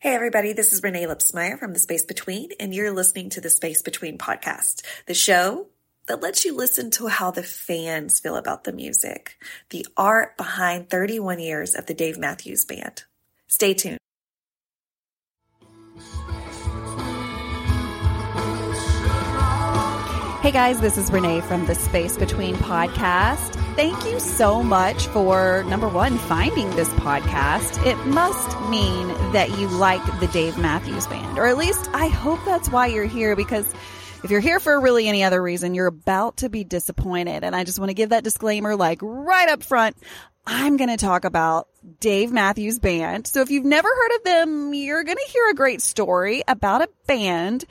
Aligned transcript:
Hey, 0.00 0.14
everybody, 0.14 0.52
this 0.52 0.72
is 0.72 0.80
Renae 0.80 1.08
Lipsmeyer 1.08 1.58
from 1.58 1.72
The 1.72 1.80
Space 1.80 2.04
Between, 2.04 2.50
and 2.60 2.72
you're 2.72 2.92
listening 2.92 3.30
to 3.30 3.40
the 3.40 3.50
Space 3.50 3.82
Between 3.82 4.16
podcast, 4.16 4.82
the 5.06 5.12
show 5.12 5.66
that 6.06 6.22
lets 6.22 6.44
you 6.44 6.54
listen 6.54 6.92
to 6.92 7.08
how 7.08 7.32
the 7.32 7.42
fans 7.42 8.20
feel 8.20 8.36
about 8.36 8.62
the 8.62 8.72
music, 8.72 9.36
the 9.70 9.84
art 9.96 10.36
behind 10.36 10.88
31 10.88 11.40
years 11.40 11.74
of 11.74 11.86
the 11.86 11.94
Dave 11.94 12.16
Matthews 12.16 12.64
Band. 12.64 13.02
Stay 13.48 13.74
tuned. 13.74 13.98
Hey 20.42 20.52
guys, 20.52 20.80
this 20.80 20.96
is 20.96 21.10
Renae 21.10 21.42
from 21.42 21.66
the 21.66 21.74
Space 21.74 22.16
Between 22.16 22.54
podcast. 22.54 23.67
Thank 23.78 24.06
you 24.06 24.18
so 24.18 24.60
much 24.60 25.06
for 25.06 25.62
number 25.68 25.86
one, 25.86 26.18
finding 26.18 26.68
this 26.70 26.88
podcast. 26.94 27.86
It 27.86 27.96
must 28.08 28.60
mean 28.68 29.06
that 29.30 29.56
you 29.56 29.68
like 29.68 30.04
the 30.18 30.26
Dave 30.26 30.58
Matthews 30.58 31.06
Band, 31.06 31.38
or 31.38 31.46
at 31.46 31.56
least 31.56 31.88
I 31.94 32.08
hope 32.08 32.40
that's 32.44 32.68
why 32.70 32.88
you're 32.88 33.04
here 33.04 33.36
because 33.36 33.72
if 34.24 34.32
you're 34.32 34.40
here 34.40 34.58
for 34.58 34.80
really 34.80 35.06
any 35.06 35.22
other 35.22 35.40
reason, 35.40 35.76
you're 35.76 35.86
about 35.86 36.38
to 36.38 36.48
be 36.48 36.64
disappointed. 36.64 37.44
And 37.44 37.54
I 37.54 37.62
just 37.62 37.78
want 37.78 37.90
to 37.90 37.94
give 37.94 38.10
that 38.10 38.24
disclaimer 38.24 38.74
like 38.74 38.98
right 39.00 39.48
up 39.48 39.62
front. 39.62 39.96
I'm 40.44 40.76
going 40.76 40.90
to 40.90 40.96
talk 40.96 41.24
about 41.24 41.68
Dave 42.00 42.32
Matthews 42.32 42.80
Band. 42.80 43.28
So 43.28 43.42
if 43.42 43.50
you've 43.52 43.64
never 43.64 43.88
heard 43.88 44.16
of 44.16 44.24
them, 44.24 44.74
you're 44.74 45.04
going 45.04 45.18
to 45.18 45.32
hear 45.32 45.50
a 45.50 45.54
great 45.54 45.82
story 45.82 46.42
about 46.48 46.82
a 46.82 46.88
band 47.06 47.64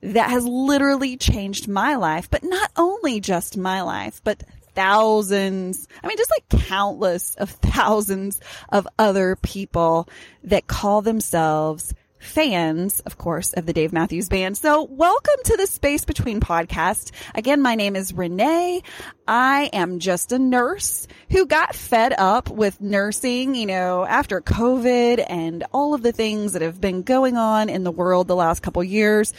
that 0.00 0.28
has 0.28 0.44
literally 0.44 1.16
changed 1.16 1.68
my 1.68 1.94
life, 1.94 2.28
but 2.28 2.42
not 2.42 2.72
only 2.76 3.20
just 3.20 3.56
my 3.56 3.82
life, 3.82 4.20
but 4.24 4.42
thousands, 4.74 5.88
I 6.02 6.08
mean, 6.08 6.16
just 6.16 6.30
like 6.30 6.62
countless 6.66 7.34
of 7.36 7.50
thousands 7.62 8.40
of 8.68 8.86
other 8.98 9.36
people 9.36 10.08
that 10.44 10.66
call 10.66 11.02
themselves 11.02 11.94
fans, 12.22 13.00
of 13.00 13.18
course, 13.18 13.52
of 13.52 13.66
the 13.66 13.72
Dave 13.72 13.92
Matthews 13.92 14.28
Band. 14.28 14.56
So 14.56 14.84
welcome 14.84 15.34
to 15.44 15.56
the 15.56 15.66
Space 15.66 16.04
Between 16.04 16.40
podcast. 16.40 17.10
Again, 17.34 17.60
my 17.60 17.74
name 17.74 17.96
is 17.96 18.12
Renae. 18.12 18.82
I 19.26 19.70
am 19.72 19.98
just 19.98 20.30
a 20.30 20.38
nurse 20.38 21.08
who 21.30 21.46
got 21.46 21.74
fed 21.74 22.14
up 22.16 22.48
with 22.48 22.80
nursing, 22.80 23.54
you 23.54 23.66
know, 23.66 24.04
after 24.04 24.40
COVID 24.40 25.24
and 25.28 25.64
all 25.72 25.94
of 25.94 26.02
the 26.02 26.12
things 26.12 26.52
that 26.52 26.62
have 26.62 26.80
been 26.80 27.02
going 27.02 27.36
on 27.36 27.68
in 27.68 27.82
the 27.82 27.90
world 27.90 28.28
the 28.28 28.36
last 28.36 28.62
couple 28.62 28.84
years. 28.84 29.34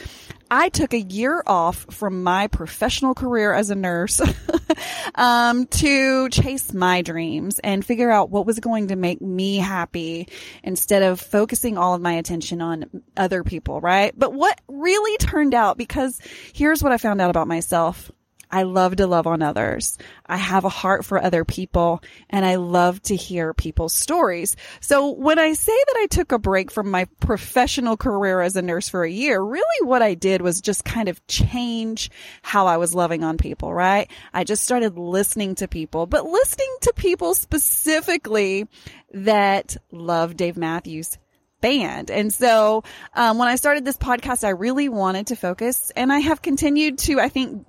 I 0.54 0.68
took 0.68 0.94
a 0.94 1.00
year 1.00 1.42
off 1.48 1.84
from 1.90 2.22
my 2.22 2.46
professional 2.46 3.12
career 3.12 3.52
as 3.52 3.70
a 3.70 3.74
nurse 3.74 4.22
um, 5.16 5.66
to 5.66 6.28
chase 6.28 6.72
my 6.72 7.02
dreams 7.02 7.58
and 7.58 7.84
figure 7.84 8.08
out 8.08 8.30
what 8.30 8.46
was 8.46 8.60
going 8.60 8.88
to 8.88 8.96
make 8.96 9.20
me 9.20 9.56
happy 9.56 10.28
instead 10.62 11.02
of 11.02 11.20
focusing 11.20 11.76
all 11.76 11.94
of 11.94 12.00
my 12.00 12.12
attention 12.12 12.62
on 12.62 12.84
other 13.16 13.42
people, 13.42 13.80
right? 13.80 14.16
But 14.16 14.32
what 14.32 14.60
really 14.68 15.16
turned 15.16 15.54
out, 15.54 15.76
because 15.76 16.20
here's 16.52 16.84
what 16.84 16.92
I 16.92 16.98
found 16.98 17.20
out 17.20 17.30
about 17.30 17.48
myself. 17.48 18.12
I 18.54 18.62
love 18.62 18.94
to 18.96 19.08
love 19.08 19.26
on 19.26 19.42
others. 19.42 19.98
I 20.24 20.36
have 20.36 20.64
a 20.64 20.68
heart 20.68 21.04
for 21.04 21.20
other 21.20 21.44
people 21.44 22.04
and 22.30 22.46
I 22.46 22.54
love 22.54 23.02
to 23.02 23.16
hear 23.16 23.52
people's 23.52 23.92
stories. 23.92 24.54
So 24.78 25.10
when 25.10 25.40
I 25.40 25.54
say 25.54 25.76
that 25.76 25.96
I 25.98 26.06
took 26.06 26.30
a 26.30 26.38
break 26.38 26.70
from 26.70 26.88
my 26.88 27.06
professional 27.18 27.96
career 27.96 28.40
as 28.40 28.54
a 28.54 28.62
nurse 28.62 28.88
for 28.88 29.02
a 29.02 29.10
year, 29.10 29.42
really 29.42 29.82
what 29.82 30.02
I 30.02 30.14
did 30.14 30.40
was 30.40 30.60
just 30.60 30.84
kind 30.84 31.08
of 31.08 31.26
change 31.26 32.12
how 32.42 32.68
I 32.68 32.76
was 32.76 32.94
loving 32.94 33.24
on 33.24 33.38
people, 33.38 33.74
right? 33.74 34.08
I 34.32 34.44
just 34.44 34.62
started 34.62 34.96
listening 34.96 35.56
to 35.56 35.66
people, 35.66 36.06
but 36.06 36.24
listening 36.24 36.76
to 36.82 36.92
people 36.94 37.34
specifically 37.34 38.68
that 39.14 39.76
love 39.90 40.36
Dave 40.36 40.56
Matthews 40.56 41.18
band. 41.60 42.10
And 42.10 42.32
so, 42.32 42.84
um, 43.14 43.38
when 43.38 43.48
I 43.48 43.56
started 43.56 43.84
this 43.84 43.96
podcast, 43.96 44.44
I 44.44 44.50
really 44.50 44.90
wanted 44.90 45.28
to 45.28 45.34
focus 45.34 45.90
and 45.96 46.12
I 46.12 46.18
have 46.18 46.42
continued 46.42 46.98
to, 46.98 47.18
I 47.18 47.30
think, 47.30 47.66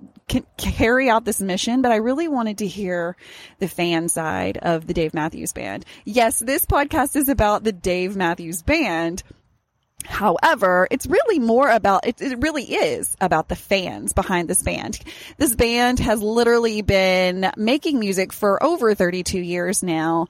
carry 0.56 1.08
out 1.08 1.24
this 1.24 1.40
mission, 1.40 1.82
but 1.82 1.92
I 1.92 1.96
really 1.96 2.28
wanted 2.28 2.58
to 2.58 2.66
hear 2.66 3.16
the 3.58 3.68
fan 3.68 4.08
side 4.08 4.58
of 4.58 4.86
the 4.86 4.94
Dave 4.94 5.14
Matthews 5.14 5.52
Band. 5.52 5.84
Yes, 6.04 6.40
this 6.40 6.66
podcast 6.66 7.16
is 7.16 7.28
about 7.28 7.62
the 7.64 7.72
Dave 7.72 8.16
Matthews 8.16 8.62
Band. 8.62 9.22
However, 10.04 10.86
it's 10.90 11.06
really 11.06 11.38
more 11.38 11.68
about, 11.70 12.06
it, 12.06 12.20
it 12.20 12.38
really 12.40 12.64
is 12.64 13.16
about 13.20 13.48
the 13.48 13.56
fans 13.56 14.12
behind 14.12 14.48
this 14.48 14.62
band. 14.62 15.00
This 15.36 15.54
band 15.54 15.98
has 16.00 16.22
literally 16.22 16.82
been 16.82 17.50
making 17.56 17.98
music 17.98 18.32
for 18.32 18.62
over 18.62 18.94
32 18.94 19.38
years 19.38 19.82
now. 19.82 20.28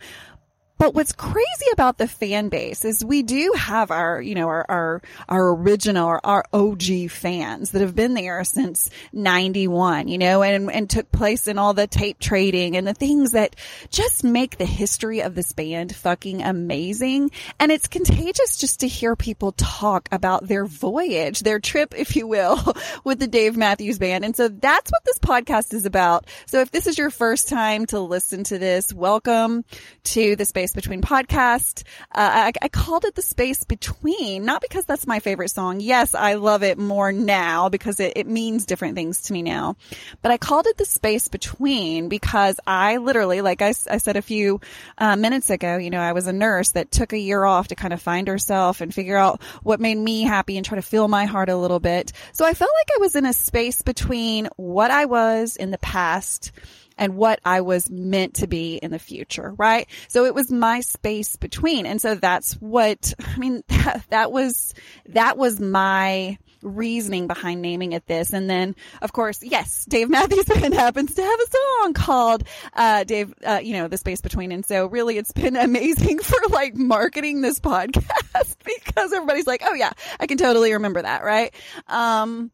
But 0.78 0.94
what's 0.94 1.12
crazy 1.12 1.66
about 1.72 1.96
the 1.96 2.06
fan 2.06 2.50
base 2.50 2.84
is 2.84 3.02
we 3.02 3.22
do 3.22 3.54
have 3.56 3.90
our, 3.90 4.20
you 4.20 4.34
know, 4.34 4.48
our, 4.48 4.66
our, 4.68 5.02
our 5.26 5.54
original 5.54 6.06
or 6.06 6.26
our 6.26 6.44
OG 6.52 7.08
fans 7.08 7.70
that 7.70 7.80
have 7.80 7.94
been 7.94 8.12
there 8.12 8.44
since 8.44 8.90
91, 9.14 10.08
you 10.08 10.18
know, 10.18 10.42
and, 10.42 10.70
and 10.70 10.90
took 10.90 11.10
place 11.10 11.48
in 11.48 11.58
all 11.58 11.72
the 11.72 11.86
tape 11.86 12.18
trading 12.18 12.76
and 12.76 12.86
the 12.86 12.92
things 12.92 13.32
that 13.32 13.56
just 13.88 14.22
make 14.22 14.58
the 14.58 14.66
history 14.66 15.20
of 15.22 15.34
this 15.34 15.52
band 15.52 15.96
fucking 15.96 16.42
amazing. 16.42 17.30
And 17.58 17.72
it's 17.72 17.88
contagious 17.88 18.58
just 18.58 18.80
to 18.80 18.88
hear 18.88 19.16
people 19.16 19.52
talk 19.52 20.10
about 20.12 20.46
their 20.46 20.66
voyage, 20.66 21.40
their 21.40 21.58
trip, 21.58 21.94
if 21.96 22.16
you 22.16 22.26
will, 22.26 22.76
with 23.04 23.18
the 23.18 23.26
Dave 23.26 23.56
Matthews 23.56 23.98
Band. 23.98 24.26
And 24.26 24.36
so 24.36 24.48
that's 24.48 24.90
what 24.90 25.04
this 25.06 25.18
podcast 25.20 25.72
is 25.72 25.86
about. 25.86 26.26
So 26.44 26.60
if 26.60 26.70
this 26.70 26.86
is 26.86 26.98
your 26.98 27.10
first 27.10 27.48
time 27.48 27.86
to 27.86 28.00
listen 28.00 28.44
to 28.44 28.58
this, 28.58 28.92
welcome 28.92 29.64
to 30.04 30.36
the 30.36 30.44
space 30.44 30.65
space 30.66 30.74
between 30.74 31.00
podcast. 31.00 31.84
Uh, 32.12 32.50
I, 32.50 32.52
I, 32.60 32.68
called 32.68 33.04
it 33.04 33.14
the 33.14 33.22
space 33.22 33.62
between, 33.62 34.44
not 34.44 34.60
because 34.60 34.84
that's 34.84 35.06
my 35.06 35.20
favorite 35.20 35.50
song. 35.50 35.80
Yes, 35.80 36.14
I 36.14 36.34
love 36.34 36.64
it 36.64 36.76
more 36.76 37.12
now 37.12 37.68
because 37.68 38.00
it, 38.00 38.14
it 38.16 38.26
means 38.26 38.66
different 38.66 38.96
things 38.96 39.22
to 39.22 39.32
me 39.32 39.42
now. 39.42 39.76
But 40.22 40.32
I 40.32 40.38
called 40.38 40.66
it 40.66 40.76
the 40.76 40.84
space 40.84 41.28
between 41.28 42.08
because 42.08 42.58
I 42.66 42.96
literally, 42.96 43.42
like 43.42 43.62
I, 43.62 43.74
I 43.88 43.98
said 43.98 44.16
a 44.16 44.22
few 44.22 44.60
uh, 44.98 45.14
minutes 45.14 45.50
ago, 45.50 45.76
you 45.76 45.90
know, 45.90 46.00
I 46.00 46.12
was 46.12 46.26
a 46.26 46.32
nurse 46.32 46.72
that 46.72 46.90
took 46.90 47.12
a 47.12 47.18
year 47.18 47.44
off 47.44 47.68
to 47.68 47.76
kind 47.76 47.92
of 47.92 48.02
find 48.02 48.26
herself 48.26 48.80
and 48.80 48.92
figure 48.92 49.16
out 49.16 49.40
what 49.62 49.78
made 49.78 49.98
me 49.98 50.22
happy 50.22 50.56
and 50.56 50.66
try 50.66 50.76
to 50.76 50.82
fill 50.82 51.06
my 51.06 51.26
heart 51.26 51.48
a 51.48 51.56
little 51.56 51.80
bit. 51.80 52.12
So 52.32 52.44
I 52.44 52.54
felt 52.54 52.72
like 52.80 52.98
I 52.98 53.00
was 53.00 53.14
in 53.14 53.24
a 53.24 53.32
space 53.32 53.82
between 53.82 54.48
what 54.56 54.90
I 54.90 55.04
was 55.04 55.54
in 55.54 55.70
the 55.70 55.78
past 55.78 56.50
and 56.98 57.16
what 57.16 57.40
I 57.44 57.60
was 57.60 57.90
meant 57.90 58.34
to 58.34 58.46
be 58.46 58.76
in 58.76 58.90
the 58.90 58.98
future, 58.98 59.54
right? 59.56 59.88
So 60.08 60.24
it 60.24 60.34
was 60.34 60.50
my 60.50 60.80
space 60.80 61.36
between. 61.36 61.86
And 61.86 62.00
so 62.00 62.14
that's 62.14 62.54
what, 62.54 63.12
I 63.26 63.38
mean, 63.38 63.62
that, 63.68 64.04
that 64.10 64.32
was, 64.32 64.74
that 65.08 65.36
was 65.36 65.60
my 65.60 66.38
reasoning 66.62 67.26
behind 67.26 67.62
naming 67.62 67.92
it 67.92 68.06
this. 68.06 68.32
And 68.32 68.48
then, 68.48 68.74
of 69.02 69.12
course, 69.12 69.42
yes, 69.42 69.84
Dave 69.84 70.08
Matthews 70.08 70.44
Band 70.46 70.74
happens 70.74 71.14
to 71.14 71.22
have 71.22 71.40
a 71.40 71.50
song 71.50 71.92
called, 71.92 72.44
uh, 72.72 73.04
Dave, 73.04 73.32
uh, 73.44 73.60
you 73.62 73.74
know, 73.74 73.88
the 73.88 73.98
space 73.98 74.20
between. 74.20 74.52
And 74.52 74.64
so 74.64 74.86
really 74.86 75.18
it's 75.18 75.32
been 75.32 75.56
amazing 75.56 76.18
for 76.20 76.38
like 76.50 76.74
marketing 76.74 77.40
this 77.40 77.60
podcast 77.60 78.56
because 78.64 79.12
everybody's 79.12 79.46
like, 79.46 79.62
oh 79.64 79.74
yeah, 79.74 79.92
I 80.18 80.26
can 80.26 80.38
totally 80.38 80.72
remember 80.72 81.02
that, 81.02 81.24
right? 81.24 81.54
Um, 81.86 82.50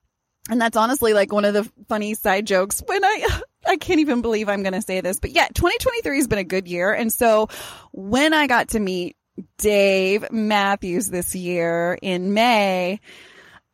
and 0.50 0.60
that's 0.60 0.76
honestly 0.76 1.14
like 1.14 1.32
one 1.32 1.44
of 1.44 1.54
the 1.54 1.70
funny 1.88 2.14
side 2.14 2.47
jokes 2.47 2.82
when 2.84 3.04
I, 3.04 3.41
I 3.72 3.76
can't 3.76 4.00
even 4.00 4.20
believe 4.20 4.50
I'm 4.50 4.62
going 4.62 4.74
to 4.74 4.82
say 4.82 5.00
this, 5.00 5.18
but 5.18 5.30
yeah, 5.30 5.48
2023 5.48 6.16
has 6.16 6.28
been 6.28 6.38
a 6.38 6.44
good 6.44 6.68
year. 6.68 6.92
And 6.92 7.10
so 7.10 7.48
when 7.90 8.34
I 8.34 8.46
got 8.46 8.68
to 8.70 8.80
meet 8.80 9.16
Dave 9.56 10.30
Matthews 10.30 11.08
this 11.08 11.34
year 11.34 11.98
in 12.02 12.34
May, 12.34 13.00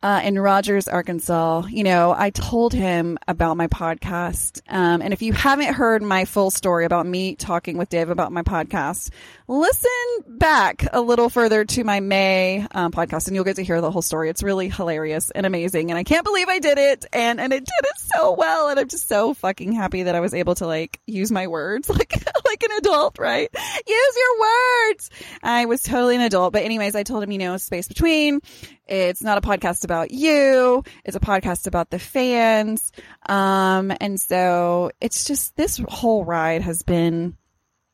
uh, 0.01 0.21
in 0.23 0.39
Rogers, 0.39 0.87
Arkansas, 0.87 1.63
you 1.69 1.83
know, 1.83 2.15
I 2.17 2.29
told 2.29 2.73
him 2.73 3.17
about 3.27 3.57
my 3.57 3.67
podcast. 3.67 4.61
Um, 4.69 5.01
and 5.01 5.11
if 5.11 5.21
you 5.21 5.33
haven't 5.33 5.73
heard 5.73 6.01
my 6.01 6.23
full 6.23 6.51
story 6.51 6.85
about 6.85 7.05
me 7.05 7.35
talking 7.35 7.77
with 7.77 7.89
Dave 7.89 8.09
about 8.09 8.31
my 8.31 8.43
podcast, 8.43 9.09
listen 9.49 9.89
back 10.27 10.85
a 10.93 11.01
little 11.01 11.27
further 11.27 11.65
to 11.65 11.83
my 11.83 11.99
May 11.99 12.67
um, 12.69 12.91
podcast 12.91 13.25
and 13.25 13.35
you'll 13.35 13.43
get 13.43 13.55
to 13.55 13.63
hear 13.63 13.81
the 13.81 13.89
whole 13.89 14.03
story. 14.03 14.29
It's 14.29 14.43
really 14.43 14.69
hilarious 14.69 15.31
and 15.31 15.43
amazing. 15.43 15.89
And 15.89 15.97
I 15.97 16.03
can't 16.03 16.23
believe 16.23 16.47
I 16.47 16.59
did 16.59 16.77
it. 16.77 17.07
And, 17.11 17.41
and 17.41 17.51
it 17.51 17.65
did 17.65 17.89
it 17.89 17.99
so 18.15 18.33
well. 18.33 18.69
And 18.69 18.79
I'm 18.79 18.87
just 18.87 19.07
so 19.07 19.33
fucking 19.33 19.73
happy 19.73 20.03
that 20.03 20.13
I 20.13 20.19
was 20.19 20.35
able 20.35 20.53
to 20.55 20.67
like 20.67 21.01
use 21.07 21.31
my 21.31 21.47
words 21.47 21.89
like, 21.89 22.13
like 22.45 22.63
an 22.63 22.77
adult, 22.77 23.17
right? 23.17 23.49
Use 23.87 24.15
your 24.17 24.39
words. 24.39 25.09
I 25.41 25.65
was 25.65 25.81
totally 25.81 26.15
an 26.15 26.21
adult. 26.21 26.53
But 26.53 26.61
anyways, 26.61 26.95
I 26.95 27.01
told 27.01 27.23
him, 27.23 27.31
you 27.31 27.39
know, 27.39 27.57
space 27.57 27.87
between. 27.87 28.41
It's 28.85 29.23
not 29.23 29.39
a 29.39 29.41
podcast 29.41 29.83
about 29.83 30.11
you. 30.11 30.83
It's 31.03 31.15
a 31.15 31.19
podcast 31.19 31.65
about 31.65 31.89
the 31.89 31.99
fans. 31.99 32.91
Um, 33.27 33.91
and 33.99 34.21
so 34.21 34.91
it's 35.01 35.25
just 35.25 35.55
this 35.55 35.81
whole 35.87 36.23
ride 36.23 36.61
has 36.61 36.83
been 36.83 37.35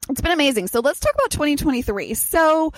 it's 0.10 0.22
been 0.22 0.32
amazing. 0.32 0.68
So 0.68 0.80
let's 0.82 1.00
talk 1.00 1.14
about 1.14 1.32
2023. 1.32 2.14
So 2.14 2.74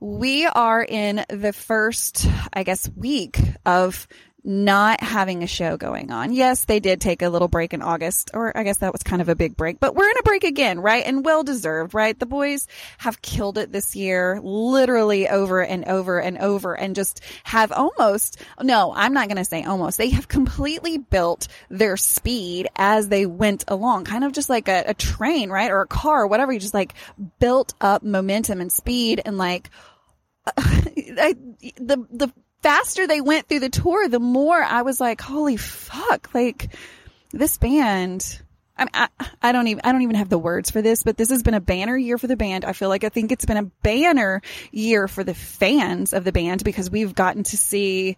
we 0.00 0.46
are 0.46 0.82
in 0.82 1.24
the 1.28 1.52
first, 1.52 2.26
I 2.52 2.62
guess, 2.62 2.88
week 2.96 3.38
of 3.66 4.06
not 4.44 5.02
having 5.02 5.42
a 5.42 5.46
show 5.46 5.76
going 5.76 6.10
on. 6.10 6.32
Yes, 6.32 6.64
they 6.64 6.80
did 6.80 7.00
take 7.00 7.22
a 7.22 7.28
little 7.28 7.48
break 7.48 7.74
in 7.74 7.82
August, 7.82 8.30
or 8.34 8.56
I 8.56 8.62
guess 8.62 8.78
that 8.78 8.92
was 8.92 9.02
kind 9.02 9.20
of 9.20 9.28
a 9.28 9.34
big 9.34 9.56
break, 9.56 9.80
but 9.80 9.94
we're 9.94 10.08
in 10.08 10.18
a 10.18 10.22
break 10.22 10.44
again, 10.44 10.80
right? 10.80 11.04
And 11.04 11.24
well 11.24 11.42
deserved, 11.42 11.92
right? 11.92 12.18
The 12.18 12.26
boys 12.26 12.66
have 12.98 13.20
killed 13.20 13.58
it 13.58 13.72
this 13.72 13.96
year, 13.96 14.40
literally 14.42 15.28
over 15.28 15.62
and 15.62 15.84
over 15.86 16.20
and 16.20 16.38
over, 16.38 16.74
and 16.74 16.94
just 16.94 17.20
have 17.44 17.72
almost, 17.72 18.40
no, 18.62 18.92
I'm 18.94 19.12
not 19.12 19.28
going 19.28 19.38
to 19.38 19.44
say 19.44 19.64
almost, 19.64 19.98
they 19.98 20.10
have 20.10 20.28
completely 20.28 20.98
built 20.98 21.48
their 21.68 21.96
speed 21.96 22.68
as 22.76 23.08
they 23.08 23.26
went 23.26 23.64
along, 23.66 24.04
kind 24.04 24.24
of 24.24 24.32
just 24.32 24.48
like 24.48 24.68
a, 24.68 24.84
a 24.86 24.94
train, 24.94 25.50
right? 25.50 25.70
Or 25.70 25.80
a 25.80 25.86
car, 25.86 26.26
whatever. 26.26 26.52
You 26.52 26.60
just 26.60 26.74
like 26.74 26.94
built 27.40 27.74
up 27.80 28.02
momentum 28.02 28.60
and 28.60 28.70
speed 28.70 29.20
and 29.24 29.36
like, 29.36 29.70
I, 30.56 31.34
the, 31.76 32.06
the, 32.10 32.32
faster 32.62 33.06
they 33.06 33.20
went 33.20 33.48
through 33.48 33.60
the 33.60 33.68
tour, 33.68 34.08
the 34.08 34.20
more 34.20 34.62
I 34.62 34.82
was 34.82 35.00
like, 35.00 35.20
holy 35.20 35.56
fuck, 35.56 36.30
like 36.34 36.70
this 37.32 37.58
band. 37.58 38.40
I, 38.80 39.08
I 39.42 39.50
don't 39.50 39.66
even, 39.66 39.80
I 39.82 39.90
don't 39.90 40.02
even 40.02 40.14
have 40.14 40.28
the 40.28 40.38
words 40.38 40.70
for 40.70 40.80
this, 40.80 41.02
but 41.02 41.16
this 41.16 41.30
has 41.30 41.42
been 41.42 41.54
a 41.54 41.60
banner 41.60 41.96
year 41.96 42.16
for 42.16 42.28
the 42.28 42.36
band. 42.36 42.64
I 42.64 42.72
feel 42.72 42.88
like 42.88 43.02
I 43.02 43.08
think 43.08 43.32
it's 43.32 43.44
been 43.44 43.56
a 43.56 43.70
banner 43.82 44.40
year 44.70 45.08
for 45.08 45.24
the 45.24 45.34
fans 45.34 46.12
of 46.12 46.22
the 46.22 46.30
band 46.30 46.62
because 46.62 46.88
we've 46.88 47.14
gotten 47.14 47.42
to 47.42 47.56
see, 47.56 48.16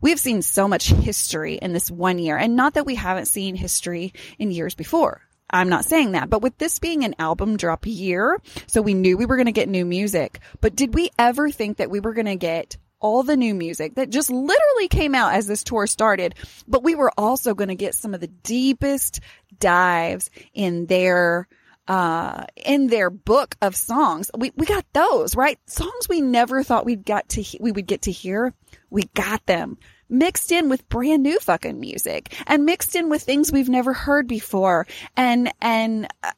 we've 0.00 0.18
seen 0.18 0.40
so 0.40 0.68
much 0.68 0.88
history 0.88 1.56
in 1.56 1.74
this 1.74 1.90
one 1.90 2.18
year 2.18 2.38
and 2.38 2.56
not 2.56 2.74
that 2.74 2.86
we 2.86 2.94
haven't 2.94 3.26
seen 3.26 3.56
history 3.56 4.14
in 4.38 4.50
years 4.50 4.74
before. 4.74 5.20
I'm 5.50 5.68
not 5.68 5.84
saying 5.84 6.12
that, 6.12 6.30
but 6.30 6.42
with 6.42 6.56
this 6.56 6.78
being 6.78 7.04
an 7.04 7.16
album 7.18 7.58
drop 7.58 7.84
year, 7.84 8.40
so 8.68 8.80
we 8.80 8.94
knew 8.94 9.18
we 9.18 9.26
were 9.26 9.36
going 9.36 9.46
to 9.46 9.52
get 9.52 9.68
new 9.68 9.84
music, 9.84 10.40
but 10.62 10.76
did 10.76 10.94
we 10.94 11.10
ever 11.18 11.50
think 11.50 11.76
that 11.76 11.90
we 11.90 12.00
were 12.00 12.14
going 12.14 12.26
to 12.26 12.36
get 12.36 12.78
all 13.00 13.22
the 13.22 13.36
new 13.36 13.54
music 13.54 13.94
that 13.94 14.10
just 14.10 14.30
literally 14.30 14.88
came 14.88 15.14
out 15.14 15.34
as 15.34 15.46
this 15.46 15.64
tour 15.64 15.86
started, 15.86 16.34
but 16.68 16.82
we 16.84 16.94
were 16.94 17.12
also 17.18 17.54
going 17.54 17.68
to 17.68 17.74
get 17.74 17.94
some 17.94 18.14
of 18.14 18.20
the 18.20 18.28
deepest 18.28 19.20
dives 19.58 20.30
in 20.54 20.86
their 20.86 21.48
uh, 21.88 22.44
in 22.54 22.86
their 22.86 23.10
book 23.10 23.56
of 23.60 23.74
songs. 23.74 24.30
We 24.36 24.52
we 24.54 24.66
got 24.66 24.84
those, 24.92 25.34
right? 25.34 25.58
Songs 25.66 26.08
we 26.08 26.20
never 26.20 26.62
thought 26.62 26.86
we'd 26.86 27.04
got 27.04 27.28
to 27.30 27.42
he- 27.42 27.58
we 27.60 27.72
would 27.72 27.86
get 27.86 28.02
to 28.02 28.12
hear. 28.12 28.54
We 28.90 29.04
got 29.14 29.44
them 29.46 29.78
mixed 30.08 30.50
in 30.52 30.68
with 30.68 30.88
brand 30.88 31.22
new 31.22 31.38
fucking 31.38 31.78
music 31.78 32.34
and 32.46 32.64
mixed 32.64 32.96
in 32.96 33.08
with 33.08 33.22
things 33.22 33.52
we've 33.52 33.68
never 33.68 33.92
heard 33.92 34.26
before. 34.28 34.86
And 35.16 35.52
and 35.60 36.08
uh, 36.22 36.32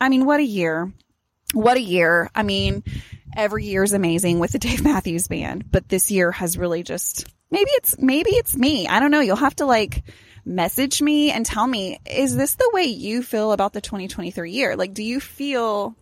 I 0.00 0.08
mean, 0.08 0.24
what 0.24 0.40
a 0.40 0.44
year. 0.44 0.92
What 1.54 1.76
a 1.78 1.82
year. 1.82 2.30
I 2.34 2.42
mean, 2.42 2.82
every 3.38 3.64
year 3.64 3.84
is 3.84 3.92
amazing 3.92 4.40
with 4.40 4.50
the 4.50 4.58
Dave 4.58 4.82
Matthews 4.82 5.28
Band, 5.28 5.70
but 5.70 5.88
this 5.88 6.10
year 6.10 6.32
has 6.32 6.58
really 6.58 6.82
just 6.82 7.26
maybe 7.50 7.70
it's 7.70 7.96
maybe 7.98 8.30
it's 8.30 8.56
me. 8.56 8.88
I 8.88 9.00
don't 9.00 9.12
know. 9.12 9.20
You'll 9.20 9.36
have 9.36 9.56
to 9.56 9.66
like 9.66 10.02
message 10.44 11.00
me 11.00 11.30
and 11.30 11.46
tell 11.46 11.66
me 11.66 12.00
is 12.10 12.34
this 12.34 12.54
the 12.54 12.70
way 12.72 12.84
you 12.84 13.22
feel 13.22 13.52
about 13.52 13.72
the 13.72 13.80
2023 13.80 14.50
year? 14.50 14.76
Like 14.76 14.92
do 14.92 15.04
you 15.04 15.20
feel 15.20 15.94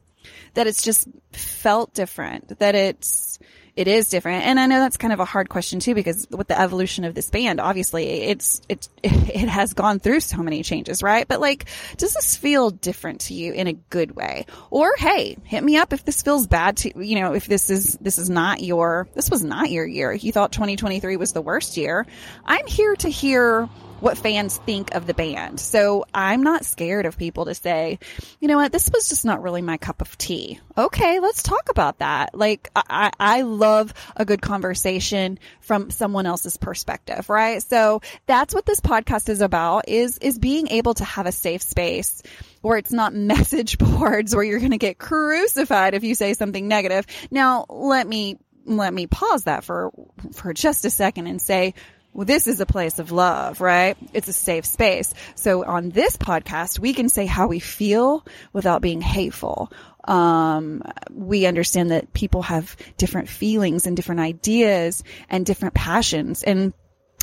that 0.54 0.66
it's 0.66 0.82
just 0.82 1.06
felt 1.32 1.94
different, 1.94 2.58
that 2.58 2.74
it's 2.74 3.38
it 3.76 3.88
is 3.88 4.08
different. 4.08 4.44
And 4.44 4.58
I 4.58 4.66
know 4.66 4.80
that's 4.80 4.96
kind 4.96 5.12
of 5.12 5.20
a 5.20 5.26
hard 5.26 5.50
question 5.50 5.80
too, 5.80 5.94
because 5.94 6.26
with 6.30 6.48
the 6.48 6.58
evolution 6.58 7.04
of 7.04 7.14
this 7.14 7.28
band, 7.28 7.60
obviously 7.60 8.22
it's, 8.22 8.62
it's, 8.70 8.88
it 9.02 9.48
has 9.48 9.74
gone 9.74 10.00
through 10.00 10.20
so 10.20 10.38
many 10.38 10.62
changes, 10.62 11.02
right? 11.02 11.28
But 11.28 11.40
like, 11.40 11.66
does 11.98 12.14
this 12.14 12.36
feel 12.36 12.70
different 12.70 13.20
to 13.22 13.34
you 13.34 13.52
in 13.52 13.66
a 13.66 13.74
good 13.74 14.16
way? 14.16 14.46
Or 14.70 14.94
hey, 14.96 15.36
hit 15.44 15.62
me 15.62 15.76
up 15.76 15.92
if 15.92 16.06
this 16.06 16.22
feels 16.22 16.46
bad 16.46 16.78
to, 16.78 17.04
you 17.04 17.20
know, 17.20 17.34
if 17.34 17.46
this 17.46 17.68
is, 17.68 17.98
this 18.00 18.18
is 18.18 18.30
not 18.30 18.62
your, 18.62 19.08
this 19.14 19.30
was 19.30 19.44
not 19.44 19.70
your 19.70 19.86
year. 19.86 20.12
You 20.12 20.32
thought 20.32 20.52
2023 20.52 21.16
was 21.18 21.34
the 21.34 21.42
worst 21.42 21.76
year. 21.76 22.06
I'm 22.46 22.66
here 22.66 22.96
to 22.96 23.08
hear 23.10 23.68
what 24.00 24.18
fans 24.18 24.58
think 24.58 24.94
of 24.94 25.06
the 25.06 25.14
band. 25.14 25.58
So 25.58 26.04
I'm 26.12 26.42
not 26.42 26.64
scared 26.64 27.06
of 27.06 27.16
people 27.16 27.46
to 27.46 27.54
say, 27.54 27.98
you 28.40 28.48
know 28.48 28.56
what, 28.56 28.72
this 28.72 28.90
was 28.92 29.08
just 29.08 29.24
not 29.24 29.42
really 29.42 29.62
my 29.62 29.78
cup 29.78 30.00
of 30.00 30.16
tea. 30.18 30.60
Okay, 30.76 31.20
let's 31.20 31.42
talk 31.42 31.70
about 31.70 31.98
that. 31.98 32.34
Like, 32.34 32.70
I, 32.74 33.10
I 33.18 33.42
love 33.42 33.94
a 34.16 34.24
good 34.24 34.42
conversation 34.42 35.38
from 35.60 35.90
someone 35.90 36.26
else's 36.26 36.56
perspective, 36.56 37.30
right? 37.30 37.62
So 37.62 38.02
that's 38.26 38.54
what 38.54 38.66
this 38.66 38.80
podcast 38.80 39.28
is 39.28 39.40
about 39.40 39.88
is, 39.88 40.18
is 40.18 40.38
being 40.38 40.68
able 40.68 40.94
to 40.94 41.04
have 41.04 41.26
a 41.26 41.32
safe 41.32 41.62
space 41.62 42.22
where 42.60 42.76
it's 42.78 42.92
not 42.92 43.14
message 43.14 43.78
boards 43.78 44.34
where 44.34 44.44
you're 44.44 44.58
going 44.58 44.72
to 44.72 44.78
get 44.78 44.98
crucified 44.98 45.94
if 45.94 46.04
you 46.04 46.14
say 46.14 46.34
something 46.34 46.68
negative. 46.68 47.06
Now, 47.30 47.66
let 47.68 48.06
me 48.06 48.38
let 48.68 48.92
me 48.92 49.06
pause 49.06 49.44
that 49.44 49.62
for 49.62 49.92
for 50.32 50.52
just 50.52 50.84
a 50.84 50.90
second 50.90 51.28
and 51.28 51.40
say 51.40 51.74
well, 52.16 52.24
this 52.24 52.46
is 52.46 52.60
a 52.60 52.66
place 52.66 52.98
of 52.98 53.12
love, 53.12 53.60
right? 53.60 53.94
It's 54.14 54.26
a 54.26 54.32
safe 54.32 54.64
space. 54.64 55.12
So 55.34 55.66
on 55.66 55.90
this 55.90 56.16
podcast, 56.16 56.78
we 56.78 56.94
can 56.94 57.10
say 57.10 57.26
how 57.26 57.46
we 57.46 57.58
feel 57.58 58.24
without 58.54 58.80
being 58.80 59.02
hateful. 59.02 59.70
Um, 60.02 60.82
we 61.10 61.44
understand 61.44 61.90
that 61.90 62.14
people 62.14 62.40
have 62.40 62.74
different 62.96 63.28
feelings 63.28 63.86
and 63.86 63.94
different 63.94 64.22
ideas 64.22 65.04
and 65.28 65.44
different 65.44 65.74
passions 65.74 66.42
and 66.42 66.72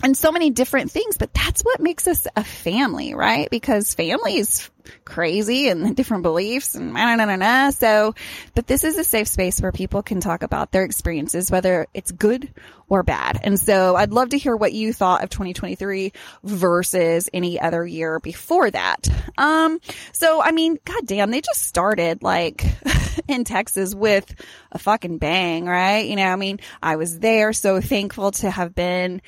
and 0.02 0.18
so 0.18 0.32
many 0.32 0.50
different 0.50 0.92
things, 0.92 1.18
but 1.18 1.34
that's 1.34 1.62
what 1.62 1.80
makes 1.80 2.08
us 2.08 2.28
a 2.36 2.44
family, 2.44 3.14
right? 3.14 3.50
Because 3.50 3.94
family 3.94 4.36
is 4.36 4.70
crazy 5.06 5.70
and 5.70 5.96
different 5.96 6.24
beliefs 6.24 6.76
and 6.76 6.94
na 6.94 7.16
na 7.16 7.26
na 7.26 7.36
na. 7.36 7.70
So, 7.70 8.16
but 8.56 8.68
this 8.68 8.84
is 8.84 8.98
a 8.98 9.04
safe 9.04 9.28
space 9.28 9.62
where 9.62 9.72
people 9.72 10.04
can 10.04 10.20
talk 10.20 10.44
about 10.44 10.72
their 10.72 10.84
experiences, 10.84 11.52
whether 11.52 11.88
it's 11.94 12.12
good 12.12 12.50
or 12.90 13.04
bad. 13.04 13.40
And 13.44 13.60
so 13.60 13.96
I'd 13.96 14.12
love 14.12 14.30
to 14.30 14.38
hear 14.38 14.56
what 14.56 14.74
you 14.74 14.94
thought 14.94 15.24
of 15.24 15.30
2023 15.30 16.12
versus 16.44 17.30
any 17.34 17.60
other 17.60 17.86
year 17.86 18.20
before 18.20 18.70
that. 18.70 19.08
Um, 19.38 19.80
so 20.12 20.42
I 20.42 20.52
mean, 20.52 20.80
goddamn, 20.84 21.32
they 21.32 21.42
just 21.42 21.64
started 21.64 22.24
like 22.24 22.66
in 23.28 23.44
Texas 23.44 23.96
with 23.96 24.34
a 24.72 24.80
fucking 24.80 25.18
bang, 25.18 25.66
right? 25.66 26.08
You 26.08 26.18
know, 26.18 26.28
I 26.28 26.36
mean, 26.36 26.60
I 26.82 26.98
was 26.98 27.20
there, 27.20 27.54
so 27.54 27.80
thankful 27.80 28.32
to 28.32 28.50
have 28.50 28.76
been 28.76 29.22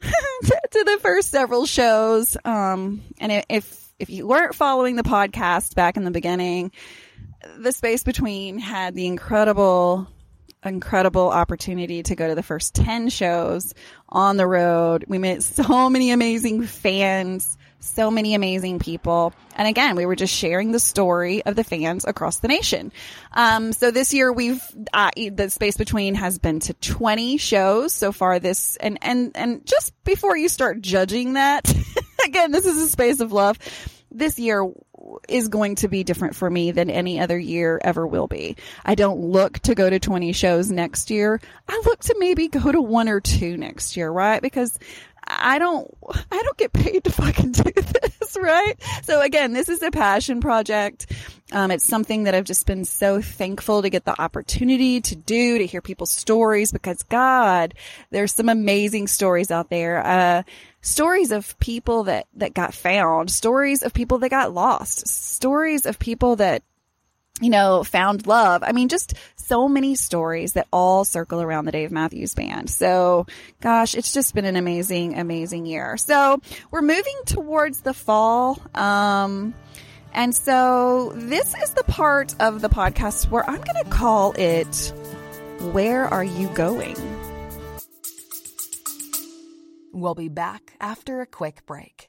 to 0.02 0.84
the 0.84 0.98
first 1.00 1.30
several 1.30 1.66
shows. 1.66 2.36
Um, 2.44 3.02
and 3.20 3.44
if, 3.48 3.92
if 3.98 4.10
you 4.10 4.26
weren't 4.26 4.54
following 4.54 4.96
the 4.96 5.02
podcast 5.02 5.74
back 5.74 5.96
in 5.96 6.04
the 6.04 6.10
beginning, 6.10 6.72
the 7.58 7.72
space 7.72 8.04
between 8.04 8.58
had 8.58 8.94
the 8.94 9.06
incredible, 9.06 10.08
incredible 10.64 11.28
opportunity 11.28 12.02
to 12.02 12.14
go 12.14 12.28
to 12.28 12.34
the 12.34 12.42
first 12.42 12.74
10 12.74 13.08
shows 13.08 13.74
on 14.08 14.36
the 14.36 14.46
road. 14.46 15.04
We 15.08 15.18
met 15.18 15.42
so 15.42 15.88
many 15.90 16.10
amazing 16.10 16.62
fans 16.62 17.58
so 17.80 18.10
many 18.10 18.34
amazing 18.34 18.78
people. 18.78 19.32
And 19.54 19.68
again, 19.68 19.96
we 19.96 20.06
were 20.06 20.16
just 20.16 20.34
sharing 20.34 20.72
the 20.72 20.80
story 20.80 21.44
of 21.44 21.56
the 21.56 21.64
fans 21.64 22.04
across 22.06 22.38
the 22.38 22.48
nation. 22.48 22.92
Um, 23.32 23.72
so 23.72 23.90
this 23.90 24.12
year 24.12 24.32
we've, 24.32 24.62
uh, 24.92 25.10
the 25.16 25.50
space 25.50 25.76
between 25.76 26.14
has 26.16 26.38
been 26.38 26.60
to 26.60 26.74
20 26.74 27.36
shows 27.36 27.92
so 27.92 28.12
far 28.12 28.38
this, 28.38 28.76
and, 28.76 28.98
and, 29.02 29.32
and 29.34 29.66
just 29.66 29.92
before 30.04 30.36
you 30.36 30.48
start 30.48 30.80
judging 30.80 31.34
that, 31.34 31.72
again, 32.24 32.52
this 32.52 32.66
is 32.66 32.78
a 32.78 32.88
space 32.88 33.20
of 33.20 33.32
love. 33.32 33.58
This 34.10 34.38
year 34.38 34.66
is 35.28 35.48
going 35.48 35.76
to 35.76 35.88
be 35.88 36.04
different 36.04 36.34
for 36.34 36.48
me 36.48 36.70
than 36.70 36.90
any 36.90 37.20
other 37.20 37.38
year 37.38 37.80
ever 37.82 38.06
will 38.06 38.26
be. 38.26 38.56
I 38.84 38.94
don't 38.94 39.20
look 39.20 39.58
to 39.60 39.74
go 39.74 39.88
to 39.88 39.98
20 39.98 40.32
shows 40.32 40.70
next 40.70 41.10
year. 41.10 41.40
I 41.68 41.82
look 41.84 42.00
to 42.00 42.16
maybe 42.18 42.48
go 42.48 42.72
to 42.72 42.80
one 42.80 43.08
or 43.08 43.20
two 43.20 43.56
next 43.56 43.96
year, 43.96 44.10
right? 44.10 44.42
Because 44.42 44.78
I 45.28 45.58
don't, 45.58 45.88
I 46.32 46.42
don't 46.42 46.56
get 46.56 46.72
paid 46.72 47.04
to 47.04 47.10
fucking 47.10 47.52
do 47.52 47.70
this, 47.72 48.36
right? 48.40 48.74
So 49.02 49.20
again, 49.20 49.52
this 49.52 49.68
is 49.68 49.82
a 49.82 49.90
passion 49.90 50.40
project. 50.40 51.12
Um, 51.52 51.70
it's 51.70 51.86
something 51.86 52.24
that 52.24 52.34
I've 52.34 52.44
just 52.44 52.66
been 52.66 52.84
so 52.84 53.22
thankful 53.22 53.82
to 53.82 53.90
get 53.90 54.04
the 54.04 54.20
opportunity 54.20 55.00
to 55.00 55.16
do, 55.16 55.58
to 55.58 55.66
hear 55.66 55.80
people's 55.80 56.10
stories 56.10 56.72
because 56.72 57.02
God, 57.04 57.74
there's 58.10 58.34
some 58.34 58.48
amazing 58.48 59.06
stories 59.06 59.50
out 59.50 59.70
there. 59.70 60.04
Uh, 60.04 60.42
stories 60.82 61.30
of 61.30 61.58
people 61.58 62.04
that, 62.04 62.26
that 62.34 62.54
got 62.54 62.74
found, 62.74 63.30
stories 63.30 63.82
of 63.82 63.94
people 63.94 64.18
that 64.18 64.30
got 64.30 64.52
lost, 64.52 65.08
stories 65.08 65.86
of 65.86 65.98
people 65.98 66.36
that 66.36 66.62
you 67.40 67.50
know, 67.50 67.84
found 67.84 68.26
love. 68.26 68.62
I 68.62 68.72
mean, 68.72 68.88
just 68.88 69.14
so 69.36 69.68
many 69.68 69.94
stories 69.94 70.54
that 70.54 70.66
all 70.72 71.04
circle 71.04 71.40
around 71.40 71.64
the 71.64 71.72
Dave 71.72 71.90
Matthews 71.90 72.34
Band. 72.34 72.70
So, 72.70 73.26
gosh, 73.60 73.94
it's 73.94 74.12
just 74.12 74.34
been 74.34 74.44
an 74.44 74.56
amazing, 74.56 75.18
amazing 75.18 75.66
year. 75.66 75.96
So, 75.96 76.40
we're 76.70 76.82
moving 76.82 77.18
towards 77.26 77.80
the 77.80 77.94
fall. 77.94 78.60
Um, 78.74 79.54
and 80.12 80.34
so 80.34 81.12
this 81.14 81.54
is 81.62 81.74
the 81.74 81.84
part 81.84 82.34
of 82.40 82.60
the 82.60 82.68
podcast 82.68 83.30
where 83.30 83.48
I'm 83.48 83.60
going 83.60 83.84
to 83.84 83.90
call 83.90 84.32
it 84.32 84.92
Where 85.72 86.06
Are 86.06 86.24
You 86.24 86.48
Going? 86.48 86.96
We'll 89.92 90.14
be 90.14 90.28
back 90.28 90.74
after 90.80 91.20
a 91.20 91.26
quick 91.26 91.66
break. 91.66 92.08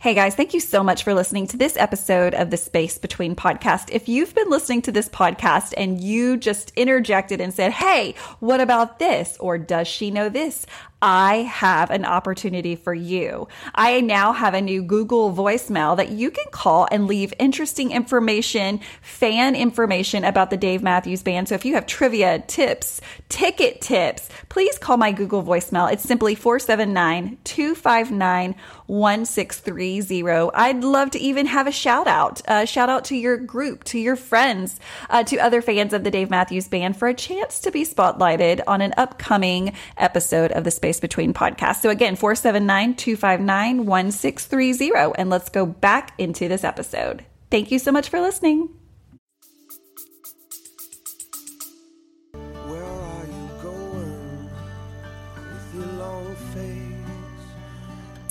Hey 0.00 0.14
guys, 0.14 0.34
thank 0.34 0.54
you 0.54 0.60
so 0.60 0.82
much 0.82 1.04
for 1.04 1.12
listening 1.12 1.46
to 1.48 1.58
this 1.58 1.76
episode 1.76 2.32
of 2.32 2.48
the 2.48 2.56
Space 2.56 2.96
Between 2.96 3.36
podcast. 3.36 3.90
If 3.92 4.08
you've 4.08 4.34
been 4.34 4.48
listening 4.48 4.80
to 4.80 4.92
this 4.92 5.10
podcast 5.10 5.74
and 5.76 6.00
you 6.00 6.38
just 6.38 6.72
interjected 6.74 7.38
and 7.38 7.52
said, 7.52 7.70
Hey, 7.72 8.14
what 8.38 8.62
about 8.62 8.98
this? 8.98 9.36
Or 9.40 9.58
does 9.58 9.86
she 9.86 10.10
know 10.10 10.30
this? 10.30 10.64
I 11.02 11.36
have 11.36 11.90
an 11.90 12.04
opportunity 12.04 12.76
for 12.76 12.92
you. 12.92 13.48
I 13.74 14.00
now 14.02 14.32
have 14.32 14.52
a 14.52 14.60
new 14.60 14.82
Google 14.82 15.32
voicemail 15.32 15.96
that 15.96 16.10
you 16.10 16.30
can 16.30 16.44
call 16.50 16.86
and 16.90 17.06
leave 17.06 17.32
interesting 17.38 17.90
information, 17.90 18.80
fan 19.00 19.56
information 19.56 20.24
about 20.24 20.50
the 20.50 20.58
Dave 20.58 20.82
Matthews 20.82 21.22
Band. 21.22 21.48
So 21.48 21.54
if 21.54 21.64
you 21.64 21.74
have 21.74 21.86
trivia, 21.86 22.40
tips, 22.40 23.00
ticket 23.30 23.80
tips, 23.80 24.28
please 24.50 24.76
call 24.78 24.98
my 24.98 25.12
Google 25.12 25.42
voicemail. 25.42 25.90
It's 25.90 26.02
simply 26.02 26.34
479 26.34 27.38
259 27.44 28.54
1630. 28.86 30.50
I'd 30.54 30.84
love 30.84 31.10
to 31.12 31.18
even 31.18 31.46
have 31.46 31.66
a 31.66 31.72
shout 31.72 32.08
out, 32.08 32.42
shout 32.68 32.90
out 32.90 33.04
to 33.06 33.16
your 33.16 33.38
group, 33.38 33.84
to 33.84 33.98
your 33.98 34.16
friends, 34.16 34.78
uh, 35.08 35.24
to 35.24 35.38
other 35.38 35.62
fans 35.62 35.94
of 35.94 36.04
the 36.04 36.10
Dave 36.10 36.28
Matthews 36.28 36.68
Band 36.68 36.96
for 36.96 37.08
a 37.08 37.14
chance 37.14 37.60
to 37.60 37.70
be 37.70 37.86
spotlighted 37.86 38.60
on 38.66 38.82
an 38.82 38.92
upcoming 38.98 39.72
episode 39.96 40.52
of 40.52 40.64
the 40.64 40.70
Space 40.70 40.89
Between 40.98 41.32
podcasts. 41.32 41.82
So 41.82 41.90
again, 41.90 42.16
479 42.16 42.96
259 42.96 43.86
1630. 43.86 45.12
And 45.16 45.30
let's 45.30 45.48
go 45.48 45.66
back 45.66 46.14
into 46.18 46.48
this 46.48 46.64
episode. 46.64 47.24
Thank 47.50 47.70
you 47.70 47.78
so 47.78 47.92
much 47.92 48.08
for 48.08 48.20
listening. 48.20 48.68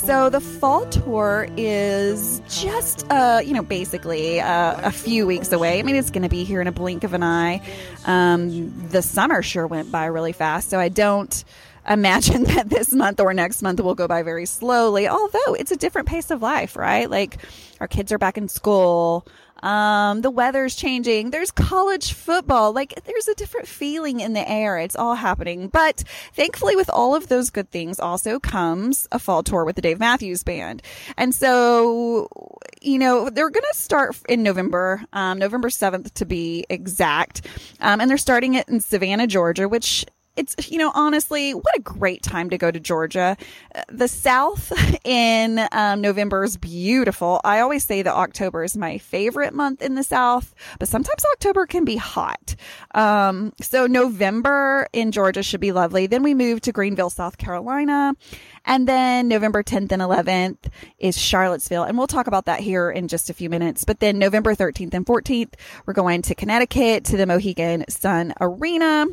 So 0.09 0.27
the 0.27 0.39
fall 0.39 0.87
tour 0.87 1.47
is 1.55 2.41
just, 2.49 3.05
uh, 3.11 3.43
you 3.45 3.53
know, 3.53 3.61
basically 3.61 4.41
uh, 4.41 4.81
a 4.81 4.91
few 4.91 5.27
weeks 5.27 5.51
away. 5.51 5.77
I 5.77 5.83
mean, 5.83 5.95
it's 5.95 6.09
going 6.09 6.23
to 6.23 6.29
be 6.29 6.43
here 6.45 6.61
in 6.61 6.67
a 6.67 6.71
blink 6.71 7.03
of 7.03 7.13
an 7.13 7.21
eye. 7.21 7.61
Um, 8.05 8.89
the 8.89 9.03
summer 9.03 9.43
sure 9.43 9.67
went 9.67 9.91
by 9.91 10.05
really 10.05 10.31
fast, 10.31 10.71
so 10.71 10.79
I 10.79 10.89
don't 10.89 11.43
imagine 11.89 12.43
that 12.55 12.69
this 12.69 12.93
month 12.93 13.19
or 13.19 13.33
next 13.33 13.61
month 13.61 13.81
will 13.81 13.95
go 13.95 14.07
by 14.07 14.23
very 14.23 14.45
slowly. 14.45 15.07
Although 15.07 15.53
it's 15.55 15.71
a 15.71 15.77
different 15.77 16.07
pace 16.07 16.31
of 16.31 16.41
life, 16.41 16.75
right? 16.75 17.09
Like 17.09 17.37
our 17.79 17.87
kids 17.87 18.11
are 18.11 18.17
back 18.17 18.37
in 18.37 18.47
school. 18.47 19.25
Um, 19.63 20.21
the 20.21 20.31
weather's 20.31 20.75
changing. 20.75 21.31
There's 21.31 21.51
college 21.51 22.13
football. 22.13 22.71
Like 22.71 23.03
there's 23.05 23.27
a 23.27 23.35
different 23.35 23.67
feeling 23.67 24.21
in 24.21 24.33
the 24.33 24.49
air. 24.49 24.77
It's 24.77 24.95
all 24.95 25.15
happening. 25.15 25.67
But 25.67 26.03
thankfully 26.33 26.75
with 26.75 26.89
all 26.89 27.15
of 27.15 27.27
those 27.27 27.49
good 27.49 27.69
things 27.69 27.99
also 27.99 28.39
comes 28.39 29.07
a 29.11 29.19
fall 29.19 29.43
tour 29.43 29.65
with 29.65 29.75
the 29.75 29.81
Dave 29.81 29.99
Matthews 29.99 30.43
Band. 30.43 30.81
And 31.17 31.35
so, 31.35 32.29
you 32.81 32.99
know, 32.99 33.29
they're 33.29 33.49
going 33.49 33.65
to 33.69 33.77
start 33.77 34.17
in 34.29 34.43
November, 34.43 35.03
um, 35.11 35.39
November 35.39 35.69
7th 35.69 36.13
to 36.13 36.25
be 36.25 36.65
exact. 36.69 37.45
Um, 37.81 37.99
and 37.99 38.09
they're 38.09 38.17
starting 38.17 38.53
it 38.53 38.69
in 38.69 38.79
Savannah, 38.79 39.27
Georgia, 39.27 39.67
which 39.67 40.05
it's, 40.39 40.71
you 40.71 40.77
know, 40.77 40.91
honestly, 40.95 41.53
what 41.53 41.75
a 41.75 41.81
great 41.81 42.23
time 42.23 42.49
to 42.49 42.57
go 42.57 42.71
to 42.71 42.79
Georgia. 42.79 43.35
The 43.89 44.07
South 44.07 44.71
in 45.03 45.59
um, 45.73 45.99
November 45.99 46.45
is 46.45 46.55
beautiful. 46.55 47.41
I 47.43 47.59
always 47.59 47.83
say 47.83 48.01
that 48.01 48.13
October 48.13 48.63
is 48.63 48.77
my 48.77 48.99
favorite 48.99 49.53
month 49.53 49.81
in 49.81 49.95
the 49.95 50.03
South, 50.03 50.55
but 50.79 50.87
sometimes 50.87 51.25
October 51.33 51.65
can 51.65 51.83
be 51.83 51.97
hot. 51.97 52.55
Um, 52.95 53.51
so 53.61 53.85
November 53.85 54.87
in 54.93 55.11
Georgia 55.11 55.43
should 55.43 55.59
be 55.59 55.73
lovely. 55.73 56.07
Then 56.07 56.23
we 56.23 56.33
move 56.33 56.61
to 56.61 56.71
Greenville, 56.71 57.09
South 57.09 57.37
Carolina. 57.37 58.13
And 58.63 58.87
then 58.87 59.27
November 59.27 59.61
10th 59.61 59.91
and 59.91 60.01
11th 60.01 60.71
is 60.99 61.17
Charlottesville. 61.17 61.83
And 61.83 61.97
we'll 61.97 62.07
talk 62.07 62.27
about 62.27 62.45
that 62.45 62.61
here 62.61 62.89
in 62.89 63.09
just 63.09 63.29
a 63.29 63.33
few 63.33 63.49
minutes. 63.49 63.83
But 63.83 63.99
then 63.99 64.17
November 64.17 64.55
13th 64.55 64.93
and 64.93 65.05
14th, 65.05 65.55
we're 65.85 65.93
going 65.93 66.21
to 66.21 66.35
Connecticut 66.35 67.03
to 67.05 67.17
the 67.17 67.25
Mohegan 67.25 67.83
Sun 67.89 68.35
Arena 68.39 69.05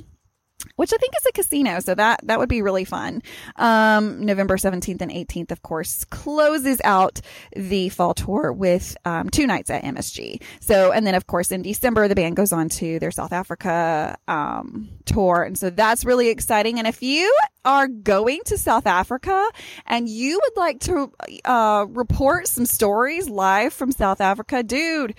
which 0.76 0.92
I 0.92 0.96
think 0.96 1.14
is 1.16 1.26
a 1.26 1.32
casino. 1.32 1.80
So 1.80 1.94
that, 1.94 2.20
that 2.24 2.38
would 2.38 2.48
be 2.48 2.62
really 2.62 2.84
fun. 2.84 3.22
Um, 3.56 4.24
November 4.24 4.56
17th 4.56 5.00
and 5.00 5.10
18th, 5.10 5.50
of 5.50 5.62
course, 5.62 6.04
closes 6.06 6.80
out 6.84 7.20
the 7.54 7.88
fall 7.90 8.14
tour 8.14 8.52
with, 8.52 8.96
um, 9.04 9.30
two 9.30 9.46
nights 9.46 9.70
at 9.70 9.84
MSG. 9.84 10.42
So, 10.60 10.92
and 10.92 11.06
then 11.06 11.14
of 11.14 11.26
course 11.26 11.52
in 11.52 11.62
December, 11.62 12.08
the 12.08 12.14
band 12.14 12.36
goes 12.36 12.52
on 12.52 12.68
to 12.70 12.98
their 12.98 13.10
South 13.10 13.32
Africa, 13.32 14.16
um, 14.28 14.88
tour. 15.04 15.42
And 15.42 15.58
so 15.58 15.70
that's 15.70 16.04
really 16.04 16.28
exciting. 16.28 16.78
And 16.78 16.88
if 16.88 17.02
you 17.02 17.34
are 17.64 17.88
going 17.88 18.40
to 18.46 18.58
South 18.58 18.86
Africa 18.86 19.48
and 19.86 20.08
you 20.08 20.40
would 20.42 20.60
like 20.60 20.80
to, 20.80 21.12
uh, 21.44 21.86
report 21.88 22.48
some 22.48 22.66
stories 22.66 23.28
live 23.28 23.72
from 23.72 23.92
South 23.92 24.20
Africa, 24.20 24.62
dude, 24.62 25.14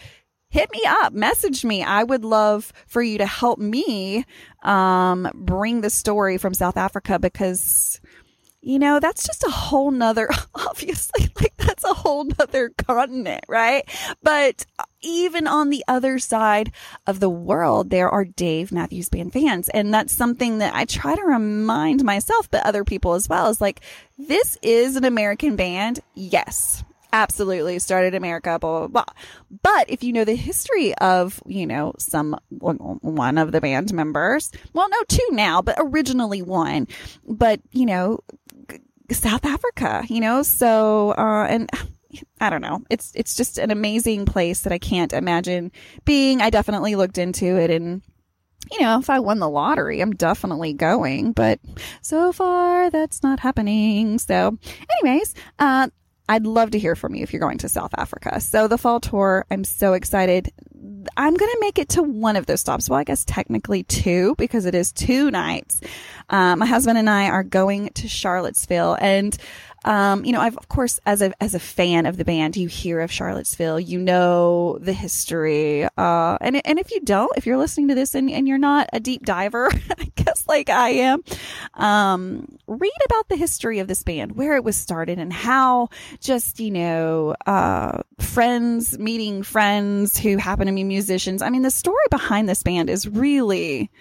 hit 0.50 0.72
me 0.72 0.82
up, 0.88 1.13
message 1.13 1.66
me. 1.66 1.84
I 1.84 2.04
would 2.04 2.24
love 2.24 2.72
for 2.88 3.01
you 3.01 3.18
to 3.18 3.25
help 3.25 3.60
me 3.60 4.25
um, 4.63 5.30
bring 5.34 5.82
the 5.82 5.89
story 5.89 6.38
from 6.38 6.54
South 6.54 6.77
Africa 6.77 7.20
because 7.20 8.00
you 8.68 8.80
know, 8.80 9.00
that's 9.00 9.25
just 9.25 9.46
a 9.46 9.50
whole 9.50 9.92
nother, 9.92 10.30
obviously, 10.56 11.30
like 11.39 11.56
that's 11.56 11.86
a 11.86 11.94
whole 11.94 12.25
nother 12.25 12.70
continent, 12.77 13.46
right? 13.48 13.88
But 14.22 14.66
even 15.00 15.48
on 15.48 15.70
the 15.70 15.86
other 15.88 16.20
side 16.20 16.74
of 17.06 17.22
the 17.22 17.30
world, 17.30 17.92
there 17.92 18.10
are 18.10 18.25
Dave 18.25 18.74
Matthews 18.74 19.08
Band 19.08 19.32
fans. 19.32 19.70
And 19.70 19.94
that's 19.94 20.12
something 20.12 20.58
that 20.58 20.75
I 20.75 20.84
try 20.84 21.16
to 21.16 21.24
remind 21.24 22.04
myself, 22.04 22.51
but 22.51 22.66
other 22.66 22.84
people 22.84 23.13
as 23.13 23.30
well 23.30 23.48
is 23.48 23.62
like, 23.62 23.80
this 24.18 24.58
is 24.62 24.98
an 24.98 25.06
American 25.06 25.56
band. 25.56 26.01
Yes 26.13 26.84
absolutely 27.14 27.80
started 27.80 28.16
America, 28.16 28.58
blah, 28.60 28.80
blah, 28.80 28.88
blah. 28.88 29.14
But 29.62 29.90
if 29.90 30.04
you 30.04 30.14
know 30.14 30.26
the 30.26 30.36
history 30.36 30.94
of, 30.96 31.42
you 31.46 31.66
know, 31.66 31.94
some, 31.98 32.38
one 32.50 33.38
of 33.38 33.52
the 33.52 33.62
band 33.62 33.94
members, 33.94 34.52
well, 34.74 34.90
no, 34.90 34.98
two 35.08 35.28
now, 35.32 35.62
but 35.62 35.76
originally 35.80 36.42
one, 36.42 36.88
but, 37.28 37.62
you 37.72 37.86
know, 37.86 38.20
South 39.12 39.46
Africa, 39.46 40.04
you 40.10 40.20
know, 40.20 40.44
so, 40.44 41.12
uh, 41.12 41.46
and, 41.50 41.70
I 42.40 42.50
don't 42.50 42.62
know. 42.62 42.82
It's, 42.90 43.12
it's 43.16 43.36
just 43.36 43.58
an 43.58 43.70
amazing 43.70 44.26
place 44.26 44.62
that 44.62 44.74
I 44.74 44.80
can't 44.80 45.12
imagine 45.12 45.72
being. 46.06 46.42
I 46.42 46.50
definitely 46.50 46.96
looked 46.96 47.18
into 47.18 47.46
it 47.58 47.70
and, 47.70 48.02
you 48.72 48.82
know, 48.82 49.00
if 49.00 49.10
I 49.10 49.20
won 49.20 49.40
the 49.40 49.50
lottery, 49.50 50.02
I'm 50.02 50.16
definitely 50.16 50.74
going, 50.74 51.32
but 51.32 51.60
so 52.02 52.32
far 52.32 52.90
that's 52.90 53.24
not 53.24 53.40
happening. 53.40 54.20
So 54.20 54.58
anyways, 55.04 55.36
uh, 55.60 55.90
I'd 56.30 56.46
love 56.46 56.72
to 56.72 56.80
hear 56.80 56.96
from 56.96 57.16
you 57.16 57.24
if 57.24 57.32
you're 57.34 57.40
going 57.40 57.58
to 57.60 57.70
South 57.70 57.92
Africa. 57.98 58.40
So 58.42 58.68
the 58.68 58.78
fall 58.78 59.00
tour, 59.00 59.46
I'm 59.50 59.64
so 59.64 59.94
excited. 59.94 60.52
I'm 61.16 61.36
going 61.36 61.52
to 61.52 61.58
make 61.62 61.80
it 61.80 61.90
to 61.90 62.04
one 62.04 62.36
of 62.36 62.46
those 62.46 62.60
stops. 62.60 62.90
Well, 62.90 63.00
I 63.00 63.04
guess 63.04 63.24
technically 63.24 63.84
two 63.84 64.36
because 64.38 64.66
it 64.66 64.76
is 64.76 64.92
two 64.92 65.32
nights. 65.32 65.82
Um, 66.30 66.60
my 66.60 66.66
husband 66.66 66.98
and 66.98 67.10
I 67.10 67.30
are 67.30 67.44
going 67.44 67.90
to 67.96 68.08
Charlottesville 68.08 68.98
and 69.00 69.38
um, 69.86 70.26
you 70.26 70.32
know, 70.32 70.42
I've, 70.42 70.58
of 70.58 70.68
course, 70.68 71.00
as 71.06 71.22
a, 71.22 71.32
as 71.42 71.54
a 71.54 71.60
fan 71.60 72.06
of 72.06 72.18
the 72.18 72.26
band, 72.26 72.58
you 72.58 72.68
hear 72.68 73.00
of 73.00 73.12
Charlottesville, 73.12 73.80
you 73.80 74.00
know 74.00 74.78
the 74.80 74.94
history. 74.94 75.86
Uh, 75.98 76.38
and, 76.42 76.62
and 76.66 76.80
if 76.80 76.92
you 76.92 77.00
don't, 77.02 77.32
if 77.38 77.46
you're 77.46 77.58
listening 77.58 77.88
to 77.90 77.96
this 77.96 78.16
and, 78.16 78.30
and 78.30 78.48
you're 78.48 78.58
not 78.58 78.90
a 78.92 79.00
deep 79.00 79.26
diver, 79.26 79.70
I 79.98 80.12
guess 80.16 80.44
like 80.48 80.70
I 80.70 80.90
am, 80.90 81.24
um, 81.76 82.58
read 82.68 82.92
about 83.06 83.30
the 83.30 83.36
history 83.36 83.80
of 83.80 83.88
this 83.88 84.04
band, 84.04 84.36
where 84.36 84.56
it 84.56 84.64
was 84.64 84.76
started 84.76 85.20
and 85.20 85.32
how 85.32 85.90
just, 86.20 86.60
you 86.60 86.72
know, 86.72 87.36
uh, 87.46 88.02
friends 88.20 88.98
meeting 88.98 89.44
friends 89.44 90.18
who 90.18 90.38
happen 90.38 90.68
to 90.68 90.74
be 90.74 90.84
musicians. 90.84 91.42
I 91.42 91.50
mean, 91.50 91.62
the 91.62 91.72
story 91.72 92.06
behind 92.10 92.50
this 92.50 92.64
band 92.64 92.90
is 92.90 93.08
really, 93.08 93.92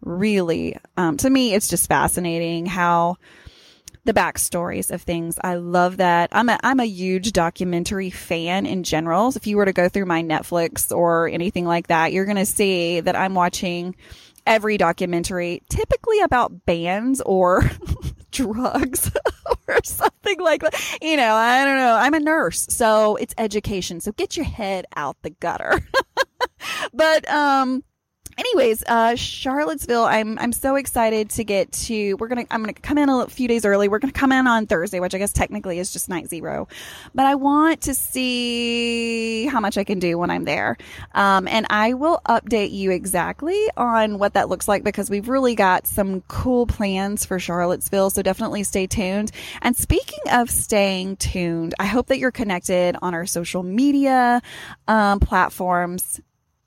really, 0.00 0.76
um, 0.96 1.16
to 1.18 1.28
me, 1.28 1.54
it's 1.54 1.68
just 1.68 1.88
fascinating 1.88 2.66
how, 2.66 3.16
the 4.04 4.12
backstories 4.12 4.90
of 4.90 5.02
things. 5.02 5.38
I 5.42 5.54
love 5.54 5.96
that. 5.96 6.28
I'm 6.32 6.48
a, 6.48 6.58
I'm 6.62 6.80
a 6.80 6.84
huge 6.84 7.32
documentary 7.32 8.10
fan 8.10 8.66
in 8.66 8.82
general. 8.82 9.32
So 9.32 9.38
if 9.38 9.46
you 9.46 9.56
were 9.56 9.64
to 9.64 9.72
go 9.72 9.88
through 9.88 10.06
my 10.06 10.22
Netflix 10.22 10.94
or 10.94 11.28
anything 11.28 11.64
like 11.64 11.86
that, 11.88 12.12
you're 12.12 12.26
going 12.26 12.36
to 12.36 12.46
see 12.46 13.00
that 13.00 13.16
I'm 13.16 13.34
watching 13.34 13.96
every 14.46 14.76
documentary, 14.76 15.62
typically 15.70 16.20
about 16.20 16.66
bands 16.66 17.22
or 17.24 17.70
drugs 18.30 19.10
or 19.68 19.78
something 19.84 20.38
like 20.40 20.60
that. 20.60 20.98
You 21.00 21.16
know, 21.16 21.34
I 21.34 21.64
don't 21.64 21.78
know. 21.78 21.96
I'm 21.96 22.14
a 22.14 22.20
nurse, 22.20 22.66
so 22.68 23.16
it's 23.16 23.34
education. 23.38 24.00
So 24.00 24.12
get 24.12 24.36
your 24.36 24.46
head 24.46 24.84
out 24.96 25.16
the 25.22 25.30
gutter. 25.30 25.86
but, 26.92 27.28
um, 27.30 27.82
anyways, 28.36 28.82
uh, 28.86 29.14
Charlottesville, 29.16 30.04
I'm, 30.04 30.38
I'm 30.38 30.52
so 30.52 30.76
excited 30.76 31.30
to 31.30 31.44
get 31.44 31.72
to, 31.72 32.14
we're 32.14 32.28
to, 32.28 32.46
I'm 32.50 32.64
to 32.66 32.72
come 32.72 32.98
in 32.98 33.08
a 33.08 33.26
few 33.28 33.48
days 33.48 33.64
early. 33.64 33.88
We're 33.88 33.98
to 33.98 34.10
come 34.10 34.32
in 34.32 34.46
on 34.46 34.66
Thursday, 34.66 35.00
which 35.00 35.14
I 35.14 35.18
guess 35.18 35.32
technically 35.32 35.78
is 35.78 35.92
just 35.92 36.08
night 36.08 36.28
zero, 36.28 36.68
but 37.14 37.26
I 37.26 37.34
want 37.34 37.82
to 37.82 37.94
see 37.94 39.46
how 39.46 39.60
much 39.60 39.78
I 39.78 39.84
can 39.84 39.98
do 39.98 40.18
when 40.18 40.30
I'm 40.30 40.44
there. 40.44 40.76
Um, 41.12 41.48
and 41.48 41.66
I 41.70 41.94
will 41.94 42.20
update 42.26 42.72
you 42.72 42.90
exactly 42.90 43.58
on 43.76 44.18
what 44.18 44.34
that 44.34 44.48
looks 44.48 44.68
like 44.68 44.84
because 44.84 45.10
we've 45.10 45.28
really 45.28 45.54
got 45.54 45.86
some 45.86 46.22
cool 46.22 46.66
plans 46.66 47.24
for 47.24 47.38
Charlottesville. 47.38 48.10
So 48.10 48.22
definitely 48.22 48.64
stay 48.64 48.86
tuned. 48.86 49.30
And 49.62 49.76
speaking 49.76 50.20
of 50.32 50.50
staying 50.50 51.16
tuned, 51.16 51.74
I 51.78 51.86
hope 51.86 52.08
that 52.08 52.18
you're 52.18 52.30
connected 52.30 52.96
on 53.00 53.14
our 53.14 53.26
social 53.26 53.62
media, 53.62 54.42
um, 54.88 55.20
platforms 55.20 56.20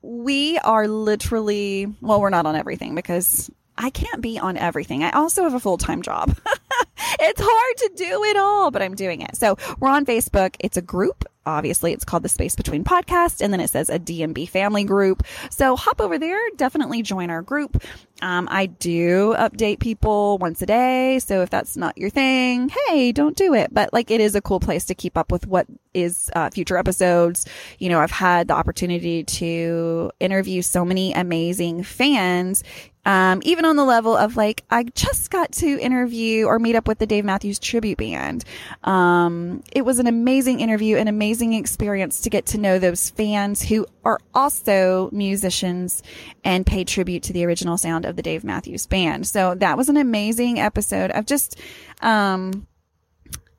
we 0.08 0.56
are 0.60 0.88
literally, 0.88 1.86
well, 2.00 2.18
we're 2.18 2.30
not 2.30 2.46
on 2.46 2.56
everything 2.56 2.94
because 2.94 3.50
I 3.76 3.90
can't 3.90 4.22
be 4.22 4.38
on 4.38 4.56
everything. 4.56 5.04
I 5.04 5.10
also 5.10 5.42
have 5.42 5.52
a 5.52 5.60
full 5.60 5.76
time 5.76 6.00
job. 6.00 6.34
it's 7.20 7.40
hard 7.44 7.76
to 7.76 7.90
do 7.94 8.24
it 8.24 8.36
all, 8.38 8.70
but 8.70 8.80
I'm 8.80 8.94
doing 8.94 9.20
it. 9.20 9.36
So 9.36 9.58
we're 9.78 9.90
on 9.90 10.06
Facebook. 10.06 10.56
It's 10.60 10.78
a 10.78 10.82
group. 10.82 11.26
Obviously, 11.48 11.92
it's 11.92 12.04
called 12.04 12.22
the 12.22 12.28
Space 12.28 12.54
Between 12.54 12.84
Podcast, 12.84 13.40
and 13.40 13.52
then 13.52 13.60
it 13.60 13.70
says 13.70 13.88
a 13.88 13.98
DMB 13.98 14.48
family 14.48 14.84
group. 14.84 15.24
So 15.50 15.76
hop 15.76 16.00
over 16.00 16.18
there. 16.18 16.38
Definitely 16.56 17.02
join 17.02 17.30
our 17.30 17.42
group. 17.42 17.82
Um, 18.20 18.48
I 18.50 18.66
do 18.66 19.34
update 19.38 19.78
people 19.78 20.38
once 20.38 20.60
a 20.62 20.66
day. 20.66 21.18
So 21.20 21.42
if 21.42 21.50
that's 21.50 21.76
not 21.76 21.96
your 21.96 22.10
thing, 22.10 22.70
hey, 22.88 23.12
don't 23.12 23.36
do 23.36 23.54
it. 23.54 23.72
But 23.72 23.92
like, 23.92 24.10
it 24.10 24.20
is 24.20 24.34
a 24.34 24.40
cool 24.40 24.60
place 24.60 24.84
to 24.86 24.94
keep 24.94 25.16
up 25.16 25.30
with 25.32 25.46
what 25.46 25.66
is 25.94 26.30
uh, 26.34 26.50
future 26.50 26.76
episodes. 26.76 27.46
You 27.78 27.88
know, 27.88 28.00
I've 28.00 28.10
had 28.10 28.48
the 28.48 28.54
opportunity 28.54 29.24
to 29.24 30.10
interview 30.20 30.62
so 30.62 30.84
many 30.84 31.12
amazing 31.12 31.82
fans 31.84 32.62
um, 33.08 33.40
even 33.42 33.64
on 33.64 33.76
the 33.76 33.84
level 33.86 34.14
of 34.14 34.36
like, 34.36 34.64
I 34.70 34.82
just 34.84 35.30
got 35.30 35.50
to 35.52 35.80
interview 35.80 36.44
or 36.44 36.58
meet 36.58 36.76
up 36.76 36.86
with 36.86 36.98
the 36.98 37.06
Dave 37.06 37.24
Matthews 37.24 37.58
tribute 37.58 37.96
band. 37.96 38.44
Um, 38.84 39.62
it 39.72 39.82
was 39.82 39.98
an 39.98 40.06
amazing 40.06 40.60
interview, 40.60 40.98
an 40.98 41.08
amazing 41.08 41.54
experience 41.54 42.20
to 42.20 42.28
get 42.28 42.44
to 42.46 42.58
know 42.58 42.78
those 42.78 43.08
fans 43.08 43.62
who 43.62 43.86
are 44.04 44.18
also 44.34 45.08
musicians 45.10 46.02
and 46.44 46.66
pay 46.66 46.84
tribute 46.84 47.22
to 47.22 47.32
the 47.32 47.46
original 47.46 47.78
sound 47.78 48.04
of 48.04 48.14
the 48.14 48.22
Dave 48.22 48.44
Matthews 48.44 48.86
band. 48.86 49.26
So 49.26 49.54
that 49.54 49.78
was 49.78 49.88
an 49.88 49.96
amazing 49.96 50.60
episode 50.60 51.10
of 51.12 51.24
just, 51.24 51.58
um, 52.02 52.66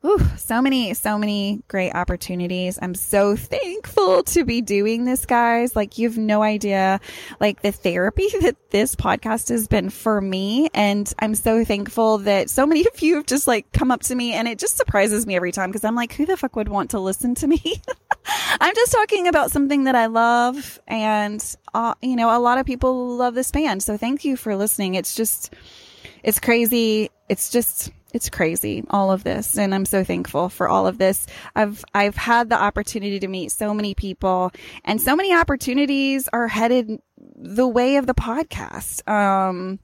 Ooh, 0.06 0.18
so 0.38 0.62
many, 0.62 0.94
so 0.94 1.18
many 1.18 1.62
great 1.68 1.92
opportunities. 1.92 2.80
I'm 2.82 2.96
so 2.96 3.36
thankful 3.36 4.24
to 4.24 4.46
be 4.46 4.62
doing 4.62 5.04
this, 5.04 5.26
guys. 5.26 5.76
Like, 5.76 5.98
you 5.98 6.08
have 6.08 6.18
no 6.18 6.42
idea, 6.42 7.02
like, 7.42 7.62
the 7.62 7.74
therapy 7.74 8.30
that 8.42 8.56
this 8.70 8.96
podcast 8.96 9.50
has 9.50 9.68
been 9.68 9.90
for 9.90 10.22
me. 10.22 10.70
And 10.74 11.12
I'm 11.20 11.36
so 11.36 11.66
thankful 11.66 12.20
that 12.20 12.50
so 12.50 12.66
many 12.66 12.88
of 12.88 13.02
you 13.02 13.16
have 13.16 13.26
just, 13.26 13.46
like, 13.46 13.70
come 13.74 13.92
up 13.92 14.02
to 14.04 14.16
me 14.16 14.32
and 14.32 14.48
it 14.48 14.58
just 14.58 14.78
surprises 14.78 15.28
me 15.28 15.36
every 15.36 15.52
time 15.52 15.70
because 15.70 15.84
I'm 15.84 15.96
like, 15.96 16.14
who 16.14 16.26
the 16.26 16.38
fuck 16.38 16.56
would 16.56 16.70
want 16.70 16.92
to 16.92 17.00
listen 17.00 17.36
to 17.36 17.48
me? 17.48 17.62
I'm 18.62 18.76
just 18.76 18.94
talking 18.94 19.28
about 19.28 19.52
something 19.52 19.84
that 19.84 19.96
I 19.96 20.06
love. 20.06 20.80
And, 20.88 21.44
uh, 21.74 21.96
you 22.02 22.16
know, 22.16 22.36
a 22.36 22.40
lot 22.40 22.58
of 22.58 22.66
people 22.66 23.18
love 23.18 23.36
this 23.36 23.52
band. 23.52 23.84
So 23.84 23.98
thank 23.98 24.24
you 24.24 24.38
for 24.38 24.56
listening. 24.56 24.96
It's 24.96 25.14
just, 25.14 25.54
it's 26.24 26.40
crazy. 26.40 27.10
It's 27.28 27.50
just, 27.50 27.92
it's 28.14 28.30
crazy 28.30 28.84
all 28.90 29.12
of 29.12 29.24
this 29.24 29.58
and 29.58 29.74
i'm 29.74 29.86
so 29.86 30.04
thankful 30.04 30.50
for 30.50 30.68
all 30.68 30.88
of 30.88 30.98
this 30.98 31.28
i've 31.56 31.84
i've 31.94 32.16
had 32.16 32.50
the 32.50 32.60
opportunity 32.60 33.20
to 33.20 33.28
meet 33.28 33.52
so 33.52 33.74
many 33.74 33.94
people 33.94 34.52
and 34.84 35.02
so 35.02 35.16
many 35.16 35.34
opportunities 35.34 36.28
are 36.34 36.48
headed 36.48 37.00
the 37.36 37.68
way 37.68 37.98
of 37.98 38.08
the 38.08 38.16
podcast 38.16 39.08
um 39.10 39.80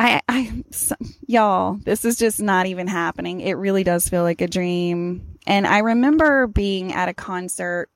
I, 0.00 0.20
I, 0.28 0.64
so, 0.70 0.94
y'all, 1.26 1.74
this 1.74 2.04
is 2.04 2.16
just 2.16 2.40
not 2.40 2.66
even 2.66 2.86
happening. 2.86 3.40
It 3.40 3.54
really 3.54 3.82
does 3.82 4.08
feel 4.08 4.22
like 4.22 4.40
a 4.40 4.46
dream. 4.46 5.38
And 5.44 5.66
I 5.66 5.78
remember 5.78 6.46
being 6.46 6.92
at 6.92 7.08
a 7.08 7.14
concert 7.14 7.88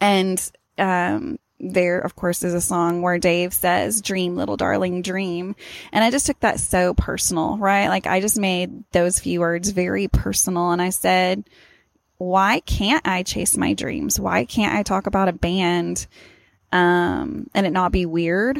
and, 0.00 0.50
um, 0.76 1.38
there, 1.60 2.00
of 2.00 2.16
course, 2.16 2.42
is 2.42 2.54
a 2.54 2.60
song 2.60 3.02
where 3.02 3.18
Dave 3.18 3.52
says, 3.52 4.00
dream, 4.00 4.34
little 4.34 4.56
darling, 4.56 5.02
dream. 5.02 5.54
And 5.92 6.02
I 6.02 6.10
just 6.10 6.26
took 6.26 6.40
that 6.40 6.58
so 6.58 6.94
personal, 6.94 7.58
right? 7.58 7.88
Like 7.88 8.06
I 8.06 8.20
just 8.20 8.38
made 8.38 8.84
those 8.92 9.20
few 9.20 9.40
words 9.40 9.70
very 9.70 10.08
personal. 10.08 10.70
And 10.70 10.80
I 10.80 10.90
said, 10.90 11.44
why 12.16 12.60
can't 12.60 13.06
I 13.06 13.22
chase 13.22 13.56
my 13.56 13.74
dreams? 13.74 14.18
Why 14.18 14.44
can't 14.44 14.74
I 14.74 14.82
talk 14.82 15.06
about 15.06 15.28
a 15.28 15.32
band? 15.32 16.06
Um, 16.72 17.48
and 17.54 17.66
it 17.66 17.72
not 17.72 17.92
be 17.92 18.06
weird. 18.06 18.58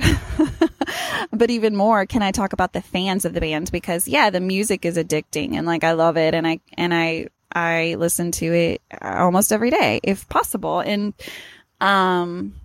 but 1.33 1.51
even 1.51 1.77
more, 1.77 2.07
can 2.07 2.23
I 2.23 2.33
talk 2.33 2.53
about 2.53 2.73
the 2.73 2.83
fans 2.83 3.25
of 3.25 3.33
the 3.33 3.41
band? 3.41 3.73
Because 3.73 4.09
yeah, 4.09 4.31
the 4.31 4.41
music 4.41 4.85
is 4.85 4.97
addicting 4.97 5.55
and 5.55 5.67
like 5.67 5.85
I 5.85 5.93
love 5.93 6.17
it 6.17 6.35
and 6.35 6.47
I, 6.47 6.61
and 6.77 6.93
I, 6.93 7.29
I 7.53 7.97
listen 7.99 8.31
to 8.33 8.47
it 8.47 8.83
almost 9.03 9.53
every 9.53 9.71
day 9.71 10.01
if 10.03 10.29
possible. 10.29 10.81
And, 10.81 11.15
um, 11.81 12.60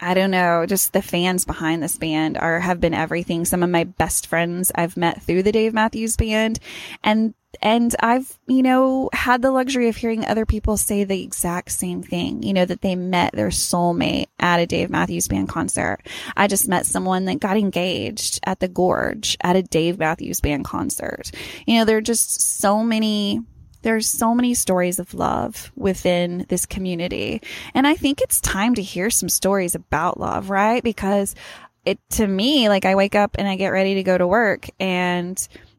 I 0.00 0.14
don't 0.14 0.30
know, 0.30 0.66
just 0.66 0.92
the 0.92 1.02
fans 1.02 1.44
behind 1.44 1.82
this 1.82 1.96
band 1.96 2.36
are 2.38 2.60
have 2.60 2.80
been 2.80 2.94
everything. 2.94 3.44
Some 3.44 3.62
of 3.62 3.70
my 3.70 3.84
best 3.84 4.26
friends 4.26 4.70
I've 4.74 4.96
met 4.96 5.22
through 5.22 5.42
the 5.42 5.52
Dave 5.52 5.74
Matthews 5.74 6.16
band 6.16 6.58
and 7.02 7.34
and 7.62 7.94
I've, 8.00 8.38
you 8.46 8.62
know, 8.62 9.08
had 9.12 9.42
the 9.42 9.50
luxury 9.50 9.88
of 9.88 9.96
hearing 9.96 10.24
other 10.24 10.46
people 10.46 10.76
say 10.76 11.04
the 11.04 11.22
exact 11.22 11.72
same 11.72 12.02
thing, 12.02 12.42
you 12.42 12.52
know, 12.52 12.64
that 12.64 12.82
they 12.82 12.94
met 12.94 13.32
their 13.32 13.48
soulmate 13.48 14.26
at 14.38 14.60
a 14.60 14.66
Dave 14.66 14.90
Matthews 14.90 15.28
band 15.28 15.48
concert. 15.48 15.98
I 16.36 16.48
just 16.48 16.68
met 16.68 16.86
someone 16.86 17.24
that 17.26 17.40
got 17.40 17.56
engaged 17.56 18.40
at 18.44 18.60
the 18.60 18.68
Gorge 18.68 19.36
at 19.40 19.56
a 19.56 19.62
Dave 19.62 19.98
Matthews 19.98 20.40
band 20.40 20.64
concert. 20.64 21.30
You 21.66 21.78
know, 21.78 21.84
there 21.84 21.96
are 21.96 22.02
just 22.02 22.40
so 22.40 22.82
many 22.82 23.40
there's 23.86 24.08
so 24.08 24.34
many 24.34 24.52
stories 24.52 24.98
of 24.98 25.14
love 25.14 25.70
within 25.76 26.44
this 26.48 26.66
community. 26.66 27.40
And 27.72 27.86
I 27.86 27.94
think 27.94 28.20
it's 28.20 28.40
time 28.40 28.74
to 28.74 28.82
hear 28.82 29.10
some 29.10 29.28
stories 29.28 29.76
about 29.76 30.18
love, 30.18 30.50
right? 30.50 30.82
Because 30.82 31.36
it, 31.84 32.00
to 32.10 32.26
me, 32.26 32.68
like 32.68 32.84
I 32.84 32.96
wake 32.96 33.14
up 33.14 33.36
and 33.38 33.46
I 33.46 33.54
get 33.54 33.68
ready 33.68 33.94
to 33.94 34.02
go 34.02 34.18
to 34.18 34.26
work 34.26 34.68
and 34.80 35.38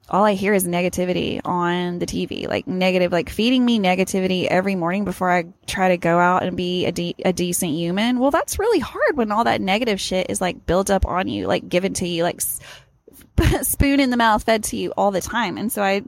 all 0.09 0.23
I 0.23 0.35
hear 0.35 0.53
is 0.53 0.65
negativity 0.65 1.41
on 1.43 1.99
the 1.99 2.05
TV, 2.05 2.47
like 2.47 2.65
negative, 2.65 3.11
like 3.11 3.29
feeding 3.29 3.65
me 3.65 3.77
negativity 3.77 4.45
every 4.45 4.75
morning 4.75 5.03
before 5.03 5.29
I 5.29 5.47
try 5.65 5.89
to 5.89 5.97
go 5.97 6.17
out 6.17 6.43
and 6.43 6.55
be 6.55 6.85
a, 6.85 6.93
de- 6.93 7.15
a 7.25 7.33
decent 7.33 7.73
human. 7.73 8.19
Well, 8.19 8.31
that's 8.31 8.57
really 8.57 8.79
hard 8.79 9.17
when 9.17 9.33
all 9.33 9.43
that 9.43 9.59
negative 9.59 9.99
shit 9.99 10.27
is 10.29 10.39
like 10.39 10.65
built 10.65 10.89
up 10.89 11.05
on 11.05 11.27
you, 11.27 11.45
like 11.45 11.67
given 11.67 11.93
to 11.95 12.07
you, 12.07 12.23
like 12.23 12.39
spoon 13.61 13.99
in 13.99 14.09
the 14.09 14.17
mouth 14.17 14.43
fed 14.43 14.63
to 14.65 14.77
you 14.77 14.91
all 14.97 15.11
the 15.11 15.21
time. 15.21 15.57
And 15.57 15.71
so 15.71 15.83
I, 15.83 16.01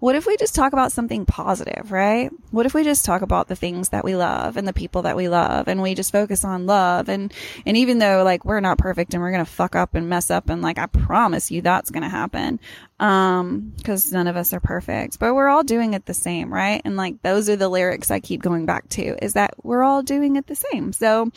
what 0.00 0.14
if 0.14 0.26
we 0.26 0.36
just 0.36 0.54
talk 0.54 0.72
about 0.72 0.92
something 0.92 1.26
positive, 1.26 1.90
right? 1.90 2.30
What 2.50 2.66
if 2.66 2.74
we 2.74 2.84
just 2.84 3.04
talk 3.04 3.22
about 3.22 3.48
the 3.48 3.56
things 3.56 3.90
that 3.90 4.04
we 4.04 4.14
love 4.14 4.56
and 4.56 4.66
the 4.66 4.72
people 4.72 5.02
that 5.02 5.16
we 5.16 5.28
love 5.28 5.68
and 5.68 5.82
we 5.82 5.94
just 5.94 6.12
focus 6.12 6.44
on 6.44 6.66
love 6.66 7.08
and, 7.08 7.32
and 7.64 7.76
even 7.76 7.98
though 7.98 8.22
like 8.24 8.44
we're 8.44 8.60
not 8.60 8.78
perfect 8.78 9.14
and 9.14 9.22
we're 9.22 9.32
going 9.32 9.44
to 9.44 9.50
fuck 9.50 9.74
up 9.74 9.94
and 9.94 10.08
mess 10.08 10.30
up 10.30 10.48
and 10.48 10.62
like 10.62 10.78
I 10.78 10.86
promise 10.86 11.50
you 11.50 11.62
that's 11.62 11.90
going 11.90 12.02
to 12.02 12.08
happen. 12.08 12.60
Um, 12.98 13.74
cause 13.84 14.12
none 14.12 14.26
of 14.26 14.36
us 14.36 14.52
are 14.52 14.60
perfect, 14.60 15.18
but 15.18 15.34
we're 15.34 15.48
all 15.48 15.64
doing 15.64 15.94
it 15.94 16.06
the 16.06 16.14
same, 16.14 16.52
right? 16.52 16.80
And 16.84 16.96
like 16.96 17.20
those 17.22 17.48
are 17.50 17.56
the 17.56 17.68
lyrics 17.68 18.10
I 18.10 18.20
keep 18.20 18.42
going 18.42 18.64
back 18.64 18.88
to 18.90 19.22
is 19.22 19.34
that 19.34 19.54
we're 19.62 19.82
all 19.82 20.02
doing 20.02 20.36
it 20.36 20.46
the 20.46 20.54
same. 20.54 20.92
So 20.92 21.30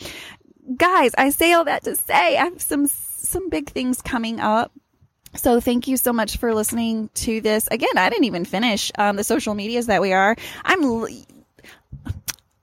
guys, 0.76 1.12
I 1.18 1.30
say 1.30 1.52
all 1.52 1.64
that 1.64 1.84
to 1.84 1.96
say 1.96 2.36
I 2.36 2.44
have 2.44 2.62
some, 2.62 2.86
some 2.86 3.50
big 3.50 3.70
things 3.70 4.00
coming 4.00 4.40
up 4.40 4.72
so 5.36 5.60
thank 5.60 5.86
you 5.86 5.96
so 5.96 6.12
much 6.12 6.36
for 6.38 6.54
listening 6.54 7.10
to 7.14 7.40
this. 7.40 7.68
Again, 7.70 7.96
I 7.96 8.10
didn't 8.10 8.24
even 8.24 8.44
finish 8.44 8.90
um, 8.98 9.16
the 9.16 9.24
social 9.24 9.54
medias 9.54 9.86
that 9.86 10.00
we 10.00 10.12
are. 10.12 10.36
I'm, 10.64 11.06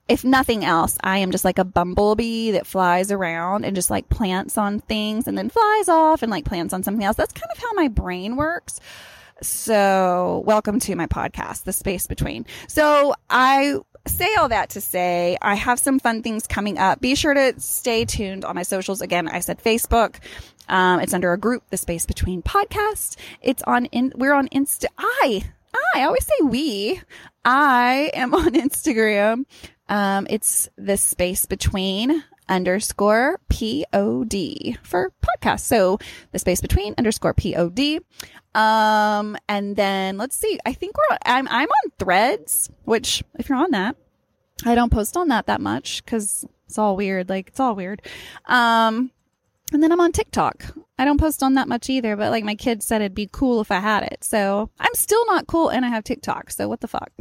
if 0.08 0.24
nothing 0.24 0.64
else, 0.64 0.96
I 1.02 1.18
am 1.18 1.30
just 1.30 1.44
like 1.44 1.58
a 1.58 1.64
bumblebee 1.64 2.52
that 2.52 2.66
flies 2.66 3.12
around 3.12 3.64
and 3.64 3.74
just 3.74 3.90
like 3.90 4.08
plants 4.08 4.56
on 4.56 4.80
things 4.80 5.26
and 5.26 5.36
then 5.36 5.50
flies 5.50 5.88
off 5.88 6.22
and 6.22 6.30
like 6.30 6.44
plants 6.44 6.72
on 6.72 6.82
something 6.82 7.04
else. 7.04 7.16
That's 7.16 7.32
kind 7.32 7.50
of 7.50 7.58
how 7.58 7.72
my 7.74 7.88
brain 7.88 8.36
works. 8.36 8.80
So 9.40 10.42
welcome 10.46 10.80
to 10.80 10.96
my 10.96 11.06
podcast, 11.06 11.64
The 11.64 11.72
Space 11.72 12.06
Between. 12.06 12.44
So 12.66 13.14
I 13.30 13.76
say 14.08 14.34
all 14.34 14.48
that 14.48 14.70
to 14.70 14.80
say 14.80 15.36
I 15.40 15.54
have 15.54 15.78
some 15.78 15.98
fun 15.98 16.22
things 16.22 16.46
coming 16.46 16.78
up. 16.78 17.00
Be 17.00 17.14
sure 17.14 17.34
to 17.34 17.58
stay 17.58 18.04
tuned 18.04 18.44
on 18.44 18.54
my 18.54 18.62
socials. 18.62 19.00
Again, 19.00 19.28
I 19.28 19.40
said 19.40 19.62
Facebook, 19.62 20.16
um, 20.68 21.00
it's 21.00 21.14
under 21.14 21.32
a 21.32 21.38
group, 21.38 21.64
the 21.70 21.76
Space 21.76 22.06
Between 22.06 22.42
podcast. 22.42 23.16
It's 23.40 23.62
on 23.62 23.86
in, 23.86 24.12
we're 24.16 24.34
on 24.34 24.48
Insta. 24.48 24.86
I, 24.98 25.42
I 25.94 26.02
always 26.04 26.24
say 26.24 26.44
we. 26.44 27.00
I 27.44 28.10
am 28.14 28.34
on 28.34 28.52
Instagram. 28.52 29.44
Um, 29.88 30.26
it's 30.28 30.68
the 30.76 30.96
Space 30.96 31.46
Between 31.46 32.22
underscore 32.48 33.40
pod 33.48 34.78
for 34.82 35.12
podcast. 35.22 35.60
So 35.60 35.98
the 36.32 36.38
space 36.38 36.60
between 36.60 36.94
underscore 36.98 37.34
pod. 37.34 37.78
Um, 38.54 39.36
and 39.48 39.76
then 39.76 40.16
let's 40.16 40.36
see. 40.36 40.58
I 40.66 40.72
think 40.72 40.96
we're 40.96 41.18
I'm 41.24 41.46
I'm 41.48 41.68
on 41.68 41.92
Threads, 41.98 42.70
which 42.84 43.22
if 43.38 43.48
you're 43.48 43.58
on 43.58 43.70
that, 43.72 43.96
I 44.64 44.74
don't 44.74 44.90
post 44.90 45.16
on 45.16 45.28
that 45.28 45.46
that 45.46 45.60
much 45.60 46.04
because 46.04 46.44
it's 46.66 46.78
all 46.78 46.96
weird. 46.96 47.28
Like 47.28 47.48
it's 47.48 47.60
all 47.60 47.74
weird. 47.74 48.02
Um, 48.46 49.10
and 49.72 49.82
then 49.82 49.92
I'm 49.92 50.00
on 50.00 50.12
TikTok. 50.12 50.74
I 50.98 51.04
don't 51.04 51.20
post 51.20 51.42
on 51.42 51.54
that 51.54 51.68
much 51.68 51.88
either, 51.88 52.16
but 52.16 52.30
like 52.30 52.42
my 52.42 52.56
kids 52.56 52.84
said 52.84 53.00
it'd 53.00 53.14
be 53.14 53.28
cool 53.30 53.60
if 53.60 53.70
I 53.70 53.78
had 53.78 54.02
it. 54.02 54.24
So 54.24 54.70
I'm 54.80 54.94
still 54.94 55.24
not 55.26 55.46
cool 55.46 55.68
and 55.68 55.84
I 55.84 55.88
have 55.88 56.02
TikTok. 56.02 56.50
So 56.50 56.68
what 56.68 56.80
the 56.80 56.88
fuck? 56.88 57.12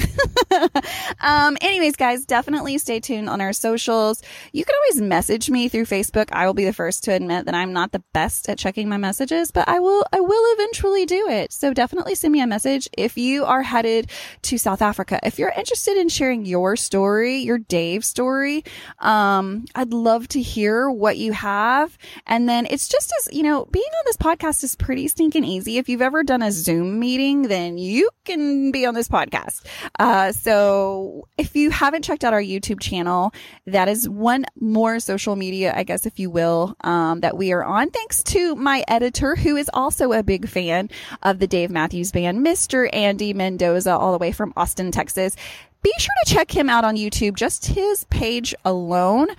um, 1.22 1.58
anyways, 1.62 1.96
guys, 1.96 2.26
definitely 2.26 2.80
stay 2.80 3.00
tuned 3.00 3.30
on 3.30 3.40
our 3.40 3.54
socials. 3.54 4.24
You 4.52 4.66
can 4.66 4.74
always 4.76 5.02
message 5.02 5.50
me 5.52 5.70
through 5.70 5.86
Facebook. 5.86 6.30
I 6.32 6.48
will 6.48 6.56
be 6.56 6.66
the 6.66 6.74
first 6.74 7.04
to 7.04 7.14
admit 7.14 7.46
that 7.46 7.54
I'm 7.54 7.72
not 7.72 7.92
the 7.92 8.04
best 8.14 8.50
at 8.50 8.58
checking 8.58 8.90
my 8.90 8.98
messages, 8.98 9.52
but 9.52 9.70
I 9.70 9.80
will, 9.80 10.04
I 10.12 10.22
will 10.22 10.54
eventually 10.56 11.06
do 11.06 11.28
it. 11.30 11.54
So 11.54 11.72
definitely 11.74 12.16
send 12.16 12.32
me 12.32 12.42
a 12.42 12.48
message 12.48 12.90
if 12.98 13.16
you 13.16 13.46
are 13.46 13.62
headed 13.62 14.10
to 14.44 14.58
South 14.58 14.82
Africa. 14.82 15.20
If 15.22 15.38
you're 15.38 15.54
interested 15.56 15.98
in 15.98 16.10
sharing 16.10 16.46
your 16.46 16.76
story, 16.76 17.38
your 17.38 17.60
Dave 17.60 18.04
story, 18.04 18.64
um, 19.00 19.66
I'd 19.76 19.94
love 19.94 20.28
to 20.30 20.42
hear 20.42 20.90
what 20.90 21.18
you 21.18 21.34
have. 21.34 21.96
And 22.26 22.50
then 22.50 22.66
it's 22.70 22.88
just 22.88 23.14
as, 23.20 23.30
you 23.32 23.44
know, 23.44 23.67
being 23.72 23.86
on 23.86 24.04
this 24.06 24.18
podcast 24.18 24.64
is 24.64 24.76
pretty 24.76 25.08
stinking 25.08 25.44
easy. 25.44 25.78
If 25.78 25.90
you've 25.90 26.02
ever 26.02 26.24
done 26.24 26.42
a 26.42 26.52
Zoom 26.52 27.00
meeting, 27.00 27.44
then 27.44 27.78
you 27.78 28.10
can 28.26 28.72
be 28.72 28.86
on 28.86 28.94
this 28.94 29.08
podcast. 29.08 29.66
Uh, 30.00 30.32
so 30.32 31.28
if 31.38 31.56
you 31.56 31.70
haven't 31.70 32.04
checked 32.04 32.24
out 32.24 32.34
our 32.34 32.42
YouTube 32.42 32.80
channel, 32.80 33.34
that 33.66 33.88
is 33.88 34.08
one 34.08 34.46
more 34.60 35.00
social 35.00 35.36
media, 35.36 35.74
I 35.76 35.84
guess, 35.84 36.06
if 36.06 36.20
you 36.20 36.30
will, 36.30 36.76
um, 36.82 37.22
that 37.22 37.38
we 37.38 37.52
are 37.52 37.64
on. 37.64 37.90
Thanks 37.90 38.24
to 38.24 38.56
my 38.56 38.84
editor, 38.88 39.36
who 39.36 39.56
is 39.56 39.70
also 39.74 40.14
a 40.14 40.24
big 40.24 40.48
fan 40.48 40.90
of 41.24 41.40
the 41.40 41.48
Dave 41.48 41.70
Matthews 41.70 42.12
Band, 42.12 42.46
Mr. 42.46 42.90
Andy 42.94 43.34
Mendoza, 43.34 43.92
all 43.92 44.12
the 44.12 44.18
way 44.18 44.32
from 44.32 44.54
Austin, 44.56 44.92
Texas 44.92 45.36
be 45.82 45.92
sure 45.98 46.14
to 46.26 46.34
check 46.34 46.56
him 46.56 46.70
out 46.70 46.84
on 46.84 46.96
YouTube, 46.96 47.36
just 47.36 47.68
his 47.68 48.04
page 48.06 48.54
alone. 48.66 49.30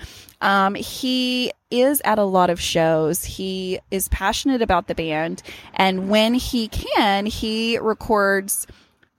Um, 0.41 0.75
he 0.75 1.53
is 1.71 2.01
at 2.05 2.19
a 2.19 2.25
lot 2.25 2.51
of 2.51 2.61
shows. 2.61 3.25
He 3.25 3.81
is 3.91 4.09
passionate 4.09 4.63
about 4.63 4.87
the 4.87 4.95
band. 4.95 5.43
And 5.75 6.09
when 6.09 6.35
he 6.35 6.69
can, 6.69 7.27
he 7.27 7.79
records 7.79 8.67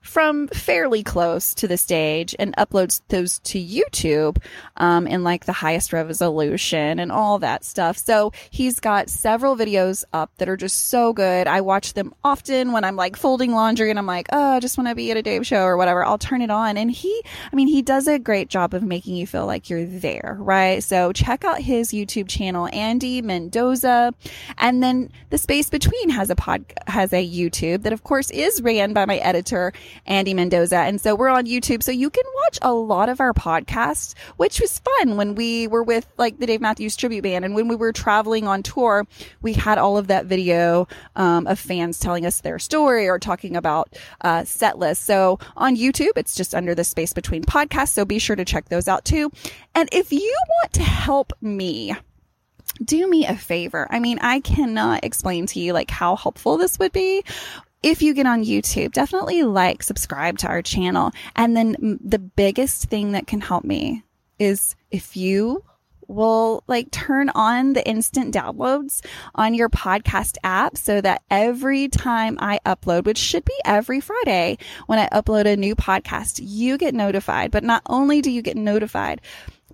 from 0.00 0.48
fairly 0.48 1.02
close 1.02 1.54
to 1.54 1.68
the 1.68 1.76
stage 1.76 2.34
and 2.38 2.56
uploads 2.56 3.02
those 3.08 3.38
to 3.40 3.62
YouTube 3.62 4.42
um, 4.78 5.06
in 5.06 5.22
like 5.22 5.44
the 5.44 5.52
highest 5.52 5.92
resolution 5.92 6.98
and 6.98 7.12
all 7.12 7.38
that 7.38 7.64
stuff. 7.64 7.98
So 7.98 8.32
he's 8.50 8.80
got 8.80 9.10
several 9.10 9.56
videos 9.56 10.04
up 10.12 10.30
that 10.38 10.48
are 10.48 10.56
just 10.56 10.88
so 10.88 11.12
good. 11.12 11.46
I 11.46 11.60
watch 11.60 11.92
them 11.92 12.14
often 12.24 12.72
when 12.72 12.82
I'm 12.82 12.96
like 12.96 13.16
folding 13.16 13.52
laundry 13.52 13.90
and 13.90 13.98
I'm 13.98 14.06
like, 14.06 14.28
oh, 14.32 14.52
I 14.52 14.60
just 14.60 14.78
want 14.78 14.88
to 14.88 14.94
be 14.94 15.10
at 15.10 15.16
a 15.16 15.22
Dave 15.22 15.46
show 15.46 15.64
or 15.64 15.76
whatever. 15.76 16.04
I'll 16.04 16.18
turn 16.18 16.40
it 16.40 16.50
on. 16.50 16.76
And 16.76 16.90
he, 16.90 17.22
I 17.52 17.54
mean, 17.54 17.68
he 17.68 17.82
does 17.82 18.08
a 18.08 18.18
great 18.18 18.48
job 18.48 18.72
of 18.72 18.82
making 18.82 19.16
you 19.16 19.26
feel 19.26 19.46
like 19.46 19.68
you're 19.68 19.84
there, 19.84 20.36
right? 20.40 20.82
So 20.82 21.12
check 21.12 21.44
out 21.44 21.60
his 21.60 21.92
YouTube 21.92 22.28
channel, 22.28 22.68
Andy 22.72 23.20
Mendoza. 23.20 24.14
And 24.56 24.82
then 24.82 25.10
the 25.28 25.38
space 25.38 25.68
between 25.68 26.08
has 26.10 26.30
a 26.30 26.36
pod, 26.36 26.64
has 26.86 27.12
a 27.12 27.28
YouTube 27.28 27.82
that 27.82 27.92
of 27.92 28.02
course 28.02 28.30
is 28.30 28.62
ran 28.62 28.94
by 28.94 29.04
my 29.04 29.18
editor 29.18 29.72
Andy 30.06 30.34
Mendoza. 30.34 30.78
And 30.78 31.00
so 31.00 31.14
we're 31.14 31.28
on 31.28 31.46
YouTube. 31.46 31.82
So 31.82 31.92
you 31.92 32.10
can 32.10 32.24
watch 32.44 32.58
a 32.62 32.72
lot 32.72 33.08
of 33.08 33.20
our 33.20 33.32
podcasts, 33.32 34.14
which 34.36 34.60
was 34.60 34.78
fun 34.78 35.16
when 35.16 35.34
we 35.34 35.66
were 35.66 35.82
with 35.82 36.06
like 36.18 36.38
the 36.38 36.46
Dave 36.46 36.60
Matthews 36.60 36.96
tribute 36.96 37.22
band. 37.22 37.44
And 37.44 37.54
when 37.54 37.68
we 37.68 37.76
were 37.76 37.92
traveling 37.92 38.46
on 38.46 38.62
tour, 38.62 39.06
we 39.42 39.52
had 39.52 39.78
all 39.78 39.96
of 39.96 40.08
that 40.08 40.26
video 40.26 40.88
um, 41.16 41.46
of 41.46 41.58
fans 41.58 41.98
telling 41.98 42.26
us 42.26 42.40
their 42.40 42.58
story 42.58 43.08
or 43.08 43.18
talking 43.18 43.56
about 43.56 43.96
uh, 44.22 44.44
set 44.44 44.78
lists. 44.78 45.04
So 45.04 45.38
on 45.56 45.76
YouTube, 45.76 46.12
it's 46.16 46.34
just 46.34 46.54
under 46.54 46.74
the 46.74 46.84
space 46.84 47.12
between 47.12 47.44
podcasts. 47.44 47.90
So 47.90 48.04
be 48.04 48.18
sure 48.18 48.36
to 48.36 48.44
check 48.44 48.68
those 48.68 48.88
out 48.88 49.04
too. 49.04 49.30
And 49.74 49.88
if 49.92 50.12
you 50.12 50.36
want 50.62 50.72
to 50.74 50.82
help 50.82 51.32
me, 51.40 51.94
do 52.82 53.08
me 53.08 53.26
a 53.26 53.36
favor. 53.36 53.86
I 53.90 53.98
mean, 53.98 54.18
I 54.20 54.40
cannot 54.40 55.04
explain 55.04 55.46
to 55.46 55.60
you 55.60 55.72
like 55.72 55.90
how 55.90 56.16
helpful 56.16 56.56
this 56.56 56.78
would 56.78 56.92
be, 56.92 57.24
if 57.82 58.02
you 58.02 58.14
get 58.14 58.26
on 58.26 58.44
YouTube, 58.44 58.92
definitely 58.92 59.42
like, 59.42 59.82
subscribe 59.82 60.38
to 60.38 60.48
our 60.48 60.62
channel. 60.62 61.12
And 61.36 61.56
then 61.56 61.98
the 62.04 62.18
biggest 62.18 62.84
thing 62.84 63.12
that 63.12 63.26
can 63.26 63.40
help 63.40 63.64
me 63.64 64.02
is 64.38 64.76
if 64.90 65.16
you 65.16 65.64
will 66.10 66.64
like 66.66 66.90
turn 66.90 67.30
on 67.30 67.72
the 67.72 67.86
instant 67.86 68.34
downloads 68.34 69.04
on 69.34 69.54
your 69.54 69.68
podcast 69.68 70.36
app 70.42 70.76
so 70.76 71.00
that 71.00 71.22
every 71.30 71.88
time 71.88 72.36
I 72.40 72.58
upload, 72.66 73.04
which 73.04 73.18
should 73.18 73.44
be 73.44 73.54
every 73.64 74.00
Friday 74.00 74.58
when 74.86 74.98
I 74.98 75.08
upload 75.08 75.46
a 75.46 75.56
new 75.56 75.76
podcast, 75.76 76.40
you 76.42 76.76
get 76.76 76.94
notified. 76.94 77.52
But 77.52 77.64
not 77.64 77.82
only 77.86 78.20
do 78.20 78.30
you 78.30 78.42
get 78.42 78.56
notified, 78.56 79.20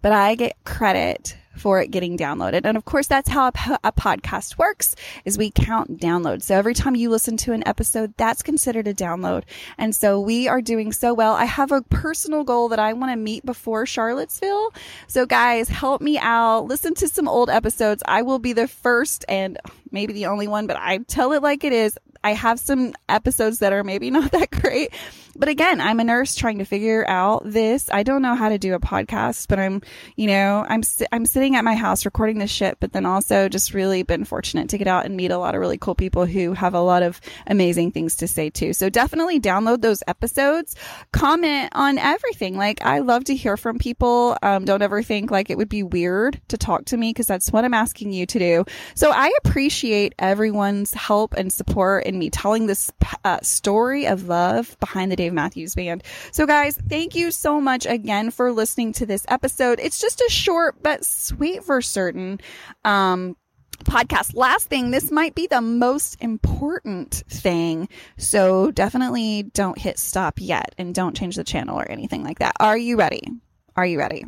but 0.02 0.12
I 0.12 0.34
get 0.34 0.62
credit 0.64 1.36
for 1.56 1.80
it 1.80 1.90
getting 1.90 2.16
downloaded. 2.16 2.62
And 2.64 2.76
of 2.76 2.84
course, 2.84 3.06
that's 3.06 3.28
how 3.28 3.46
a, 3.46 3.78
a, 3.84 3.92
podcast 3.92 4.58
works 4.58 4.94
is 5.24 5.38
we 5.38 5.50
count 5.50 5.98
downloads. 5.98 6.42
So 6.42 6.54
every 6.54 6.74
time 6.74 6.94
you 6.94 7.10
listen 7.10 7.36
to 7.38 7.52
an 7.52 7.66
episode, 7.66 8.14
that's 8.16 8.42
considered 8.42 8.86
a 8.86 8.94
download. 8.94 9.44
And 9.78 9.94
so 9.94 10.20
we 10.20 10.48
are 10.48 10.60
doing 10.60 10.92
so 10.92 11.14
well. 11.14 11.32
I 11.32 11.46
have 11.46 11.72
a 11.72 11.82
personal 11.82 12.44
goal 12.44 12.68
that 12.68 12.78
I 12.78 12.92
want 12.92 13.12
to 13.12 13.16
meet 13.16 13.44
before 13.44 13.86
Charlottesville. 13.86 14.72
So 15.06 15.26
guys, 15.26 15.68
help 15.68 16.02
me 16.02 16.18
out. 16.18 16.66
Listen 16.66 16.94
to 16.94 17.08
some 17.08 17.28
old 17.28 17.50
episodes. 17.50 18.02
I 18.06 18.22
will 18.22 18.38
be 18.38 18.52
the 18.52 18.68
first 18.68 19.24
and 19.28 19.58
maybe 19.90 20.12
the 20.12 20.26
only 20.26 20.48
one, 20.48 20.66
but 20.66 20.76
I 20.76 20.98
tell 20.98 21.32
it 21.32 21.42
like 21.42 21.64
it 21.64 21.72
is. 21.72 21.98
I 22.22 22.32
have 22.32 22.58
some 22.58 22.92
episodes 23.08 23.60
that 23.60 23.72
are 23.72 23.84
maybe 23.84 24.10
not 24.10 24.32
that 24.32 24.50
great. 24.50 24.92
But 25.38 25.48
again, 25.48 25.80
I'm 25.80 26.00
a 26.00 26.04
nurse 26.04 26.34
trying 26.34 26.58
to 26.58 26.64
figure 26.64 27.04
out 27.08 27.42
this. 27.44 27.88
I 27.90 28.02
don't 28.02 28.22
know 28.22 28.34
how 28.34 28.48
to 28.48 28.58
do 28.58 28.74
a 28.74 28.80
podcast, 28.80 29.48
but 29.48 29.58
I'm, 29.58 29.82
you 30.16 30.26
know, 30.26 30.64
I'm, 30.68 30.82
I'm 31.12 31.26
sitting 31.26 31.56
at 31.56 31.64
my 31.64 31.74
house 31.74 32.04
recording 32.04 32.38
this 32.38 32.50
shit, 32.50 32.78
but 32.80 32.92
then 32.92 33.06
also 33.06 33.48
just 33.48 33.74
really 33.74 34.02
been 34.02 34.24
fortunate 34.24 34.68
to 34.70 34.78
get 34.78 34.86
out 34.86 35.04
and 35.04 35.16
meet 35.16 35.30
a 35.30 35.38
lot 35.38 35.54
of 35.54 35.60
really 35.60 35.78
cool 35.78 35.94
people 35.94 36.26
who 36.26 36.54
have 36.54 36.74
a 36.74 36.80
lot 36.80 37.02
of 37.02 37.20
amazing 37.46 37.92
things 37.92 38.16
to 38.16 38.28
say 38.28 38.50
too. 38.50 38.72
So 38.72 38.88
definitely 38.88 39.40
download 39.40 39.82
those 39.82 40.02
episodes, 40.06 40.74
comment 41.12 41.70
on 41.72 41.98
everything. 41.98 42.56
Like 42.56 42.84
I 42.84 43.00
love 43.00 43.24
to 43.24 43.34
hear 43.34 43.56
from 43.56 43.78
people. 43.78 44.36
Um, 44.42 44.64
don't 44.64 44.82
ever 44.82 45.02
think 45.02 45.30
like 45.30 45.50
it 45.50 45.58
would 45.58 45.68
be 45.68 45.82
weird 45.82 46.40
to 46.48 46.58
talk 46.58 46.86
to 46.86 46.96
me 46.96 47.10
because 47.10 47.26
that's 47.26 47.52
what 47.52 47.64
I'm 47.64 47.74
asking 47.74 48.12
you 48.12 48.26
to 48.26 48.38
do. 48.38 48.64
So 48.94 49.10
I 49.10 49.32
appreciate 49.44 50.14
everyone's 50.18 50.94
help 50.94 51.34
and 51.34 51.52
support 51.52 52.04
in 52.04 52.18
me 52.18 52.30
telling 52.30 52.66
this 52.66 52.90
uh, 53.24 53.40
story 53.42 54.06
of 54.06 54.28
love 54.28 54.76
behind 54.80 55.12
the 55.12 55.16
Dave 55.26 55.32
Matthews 55.32 55.74
Band. 55.74 56.04
So, 56.30 56.46
guys, 56.46 56.78
thank 56.88 57.16
you 57.16 57.32
so 57.32 57.60
much 57.60 57.84
again 57.84 58.30
for 58.30 58.52
listening 58.52 58.92
to 58.94 59.06
this 59.06 59.26
episode. 59.28 59.80
It's 59.82 60.00
just 60.00 60.20
a 60.20 60.30
short 60.30 60.76
but 60.82 61.04
sweet 61.04 61.64
for 61.64 61.82
certain. 61.82 62.40
Um, 62.84 63.36
podcast. 63.84 64.34
Last 64.34 64.68
thing, 64.68 64.90
this 64.90 65.10
might 65.10 65.34
be 65.34 65.48
the 65.48 65.60
most 65.60 66.16
important 66.20 67.24
thing. 67.28 67.88
So 68.16 68.70
definitely 68.70 69.42
don't 69.42 69.76
hit 69.76 69.98
stop 69.98 70.40
yet 70.40 70.74
and 70.78 70.94
don't 70.94 71.14
change 71.14 71.36
the 71.36 71.44
channel 71.44 71.78
or 71.78 71.90
anything 71.90 72.24
like 72.24 72.38
that. 72.38 72.54
Are 72.58 72.78
you 72.78 72.96
ready? 72.96 73.28
Are 73.76 73.84
you 73.84 73.98
ready? 73.98 74.24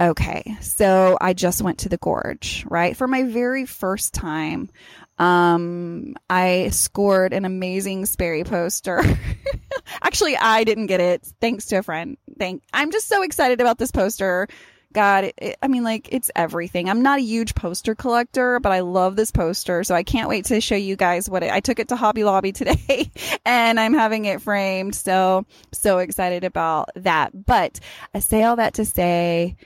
Okay. 0.00 0.56
So 0.60 1.16
I 1.20 1.34
just 1.34 1.62
went 1.62 1.80
to 1.80 1.88
the 1.88 1.98
gorge, 1.98 2.64
right? 2.68 2.96
For 2.96 3.06
my 3.06 3.22
very 3.24 3.64
first 3.64 4.12
time. 4.12 4.70
Um, 5.18 6.16
I 6.28 6.70
scored 6.70 7.32
an 7.32 7.44
amazing 7.44 8.06
Sperry 8.06 8.42
poster. 8.42 9.00
Actually, 10.02 10.36
I 10.36 10.64
didn't 10.64 10.86
get 10.86 11.00
it 11.00 11.24
thanks 11.40 11.66
to 11.66 11.76
a 11.76 11.82
friend. 11.84 12.16
Thank, 12.38 12.64
I'm 12.72 12.90
just 12.90 13.06
so 13.06 13.22
excited 13.22 13.60
about 13.60 13.78
this 13.78 13.92
poster. 13.92 14.48
God, 14.92 15.32
it, 15.36 15.56
I 15.62 15.68
mean, 15.68 15.84
like, 15.84 16.08
it's 16.12 16.30
everything. 16.34 16.88
I'm 16.88 17.02
not 17.02 17.18
a 17.18 17.22
huge 17.22 17.54
poster 17.54 17.94
collector, 17.94 18.58
but 18.60 18.72
I 18.72 18.80
love 18.80 19.14
this 19.14 19.30
poster. 19.30 19.84
So 19.84 19.94
I 19.94 20.02
can't 20.02 20.28
wait 20.28 20.46
to 20.46 20.60
show 20.60 20.76
you 20.76 20.96
guys 20.96 21.30
what 21.30 21.44
it, 21.44 21.52
I 21.52 21.60
took 21.60 21.78
it 21.78 21.88
to 21.88 21.96
Hobby 21.96 22.24
Lobby 22.24 22.52
today 22.52 23.10
and 23.44 23.78
I'm 23.78 23.94
having 23.94 24.24
it 24.24 24.42
framed. 24.42 24.96
So, 24.96 25.46
so 25.72 25.98
excited 25.98 26.42
about 26.42 26.90
that. 26.96 27.30
But 27.46 27.78
I 28.14 28.18
say 28.18 28.42
all 28.42 28.56
that 28.56 28.74
to 28.74 28.84
say, 28.84 29.56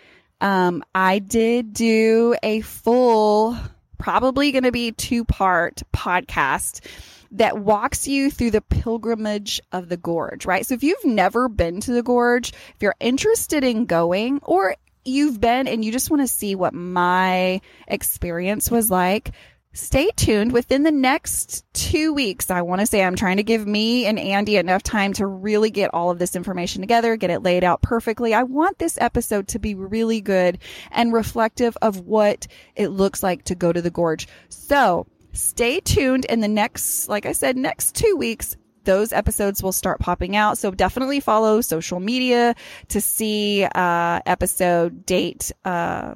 um, 0.41 0.83
I 0.95 1.19
did 1.19 1.73
do 1.73 2.37
a 2.43 2.61
full 2.61 3.57
probably 3.99 4.53
going 4.53 4.65
to 4.65 4.73
be 4.73 4.93
two 4.93 5.25
part 5.25 5.83
podcast 5.93 6.85
that 7.33 7.59
walks 7.59 8.09
you 8.09 8.31
through 8.31 8.53
the 8.53 8.61
pilgrimage 8.63 9.61
of 9.73 9.89
the 9.89 9.97
gorge, 9.97 10.47
right? 10.47 10.65
So 10.65 10.75
if 10.75 10.83
you've 10.83 11.05
never 11.05 11.49
been 11.49 11.81
to 11.81 11.93
the 11.93 12.03
gorge, 12.03 12.53
if 12.53 12.77
you're 12.81 12.95
interested 13.01 13.65
in 13.65 13.85
going 13.85 14.41
or 14.43 14.77
you've 15.05 15.41
been 15.41 15.69
and 15.69 15.85
you 15.85 15.93
just 15.93 16.11
want 16.11 16.23
to 16.23 16.29
see 16.29 16.55
what 16.55 16.73
my 16.73 17.61
experience 17.87 18.71
was 18.71 18.91
like, 18.91 19.33
stay 19.73 20.11
tuned 20.17 20.53
within 20.53 20.83
the 20.83 20.91
next 20.91 21.65
two 21.73 22.13
weeks. 22.13 22.51
I 22.51 22.63
want 22.63 22.81
to 22.81 22.87
say 22.87 23.03
I'm 23.03 23.17
trying 23.17 23.37
to 23.37 23.43
give 23.43 23.67
me 23.67 24.07
and 24.07 24.19
Andy 24.19 24.57
enough 24.57 24.83
time 24.83 25.13
to 25.15 25.27
really 25.27 25.71
get 25.71 25.93
all 25.95 26.11
of 26.11 26.19
this 26.19 26.35
information 26.35 26.81
together, 26.81 27.17
get 27.17 27.31
it 27.31 27.43
laid 27.43 27.65
out 27.65 27.83
perfectly. 27.83 28.35
I 28.35 28.43
want 28.43 28.79
this 28.79 28.99
episode 29.01 29.49
to 29.49 29.59
be 29.59 29.75
really 29.75 30.21
good 30.21 30.59
and 30.91 31.13
reflective 31.13 31.77
of 31.83 32.01
what 32.01 32.47
it 32.75 32.89
looks 32.89 33.23
like 33.23 33.45
to 33.45 33.55
go 33.55 33.73
to 33.73 33.83
the 33.83 33.91
gorge. 33.91 34.27
So 34.49 35.07
stay 35.33 35.81
tuned 35.81 36.25
in 36.25 36.41
the 36.41 36.49
next, 36.49 37.09
like 37.09 37.27
I 37.27 37.33
said, 37.33 37.57
next 37.57 37.95
two 37.95 38.17
weeks 38.17 38.57
those 38.85 39.13
episodes 39.13 39.63
will 39.63 39.73
start 39.73 40.01
popping 40.01 40.35
out. 40.35 40.57
So 40.57 40.71
definitely 40.71 41.21
follow 41.21 41.61
social 41.61 42.01
media 42.01 42.55
to 42.89 43.03
see 43.03 43.63
uh, 43.65 44.21
episode 44.25 45.05
date. 45.05 45.53
Uh, 45.63 46.15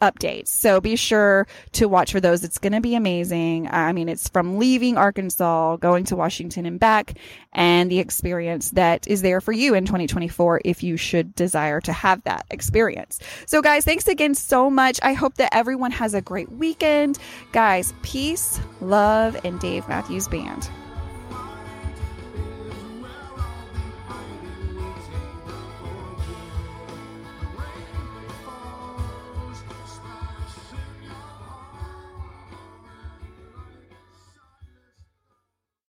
updates. 0.00 0.48
So 0.48 0.80
be 0.80 0.96
sure 0.96 1.46
to 1.72 1.88
watch 1.88 2.12
for 2.12 2.20
those. 2.20 2.44
It's 2.44 2.58
going 2.58 2.72
to 2.72 2.80
be 2.80 2.94
amazing. 2.94 3.68
I 3.68 3.92
mean, 3.92 4.08
it's 4.08 4.28
from 4.28 4.58
leaving 4.58 4.96
Arkansas, 4.96 5.76
going 5.76 6.04
to 6.04 6.16
Washington 6.16 6.66
and 6.66 6.78
back, 6.78 7.14
and 7.52 7.90
the 7.90 7.98
experience 7.98 8.70
that 8.70 9.06
is 9.08 9.22
there 9.22 9.40
for 9.40 9.52
you 9.52 9.74
in 9.74 9.86
2024 9.86 10.62
if 10.64 10.82
you 10.82 10.96
should 10.96 11.34
desire 11.34 11.80
to 11.82 11.92
have 11.92 12.22
that 12.24 12.46
experience. 12.50 13.18
So, 13.46 13.62
guys, 13.62 13.84
thanks 13.84 14.06
again 14.06 14.34
so 14.34 14.70
much. 14.70 15.00
I 15.02 15.12
hope 15.12 15.34
that 15.34 15.54
everyone 15.54 15.90
has 15.92 16.14
a 16.14 16.20
great 16.20 16.50
weekend. 16.52 17.18
Guys, 17.52 17.92
peace, 18.02 18.60
love, 18.80 19.36
and 19.44 19.58
Dave 19.60 19.88
Matthews 19.88 20.28
Band. 20.28 20.70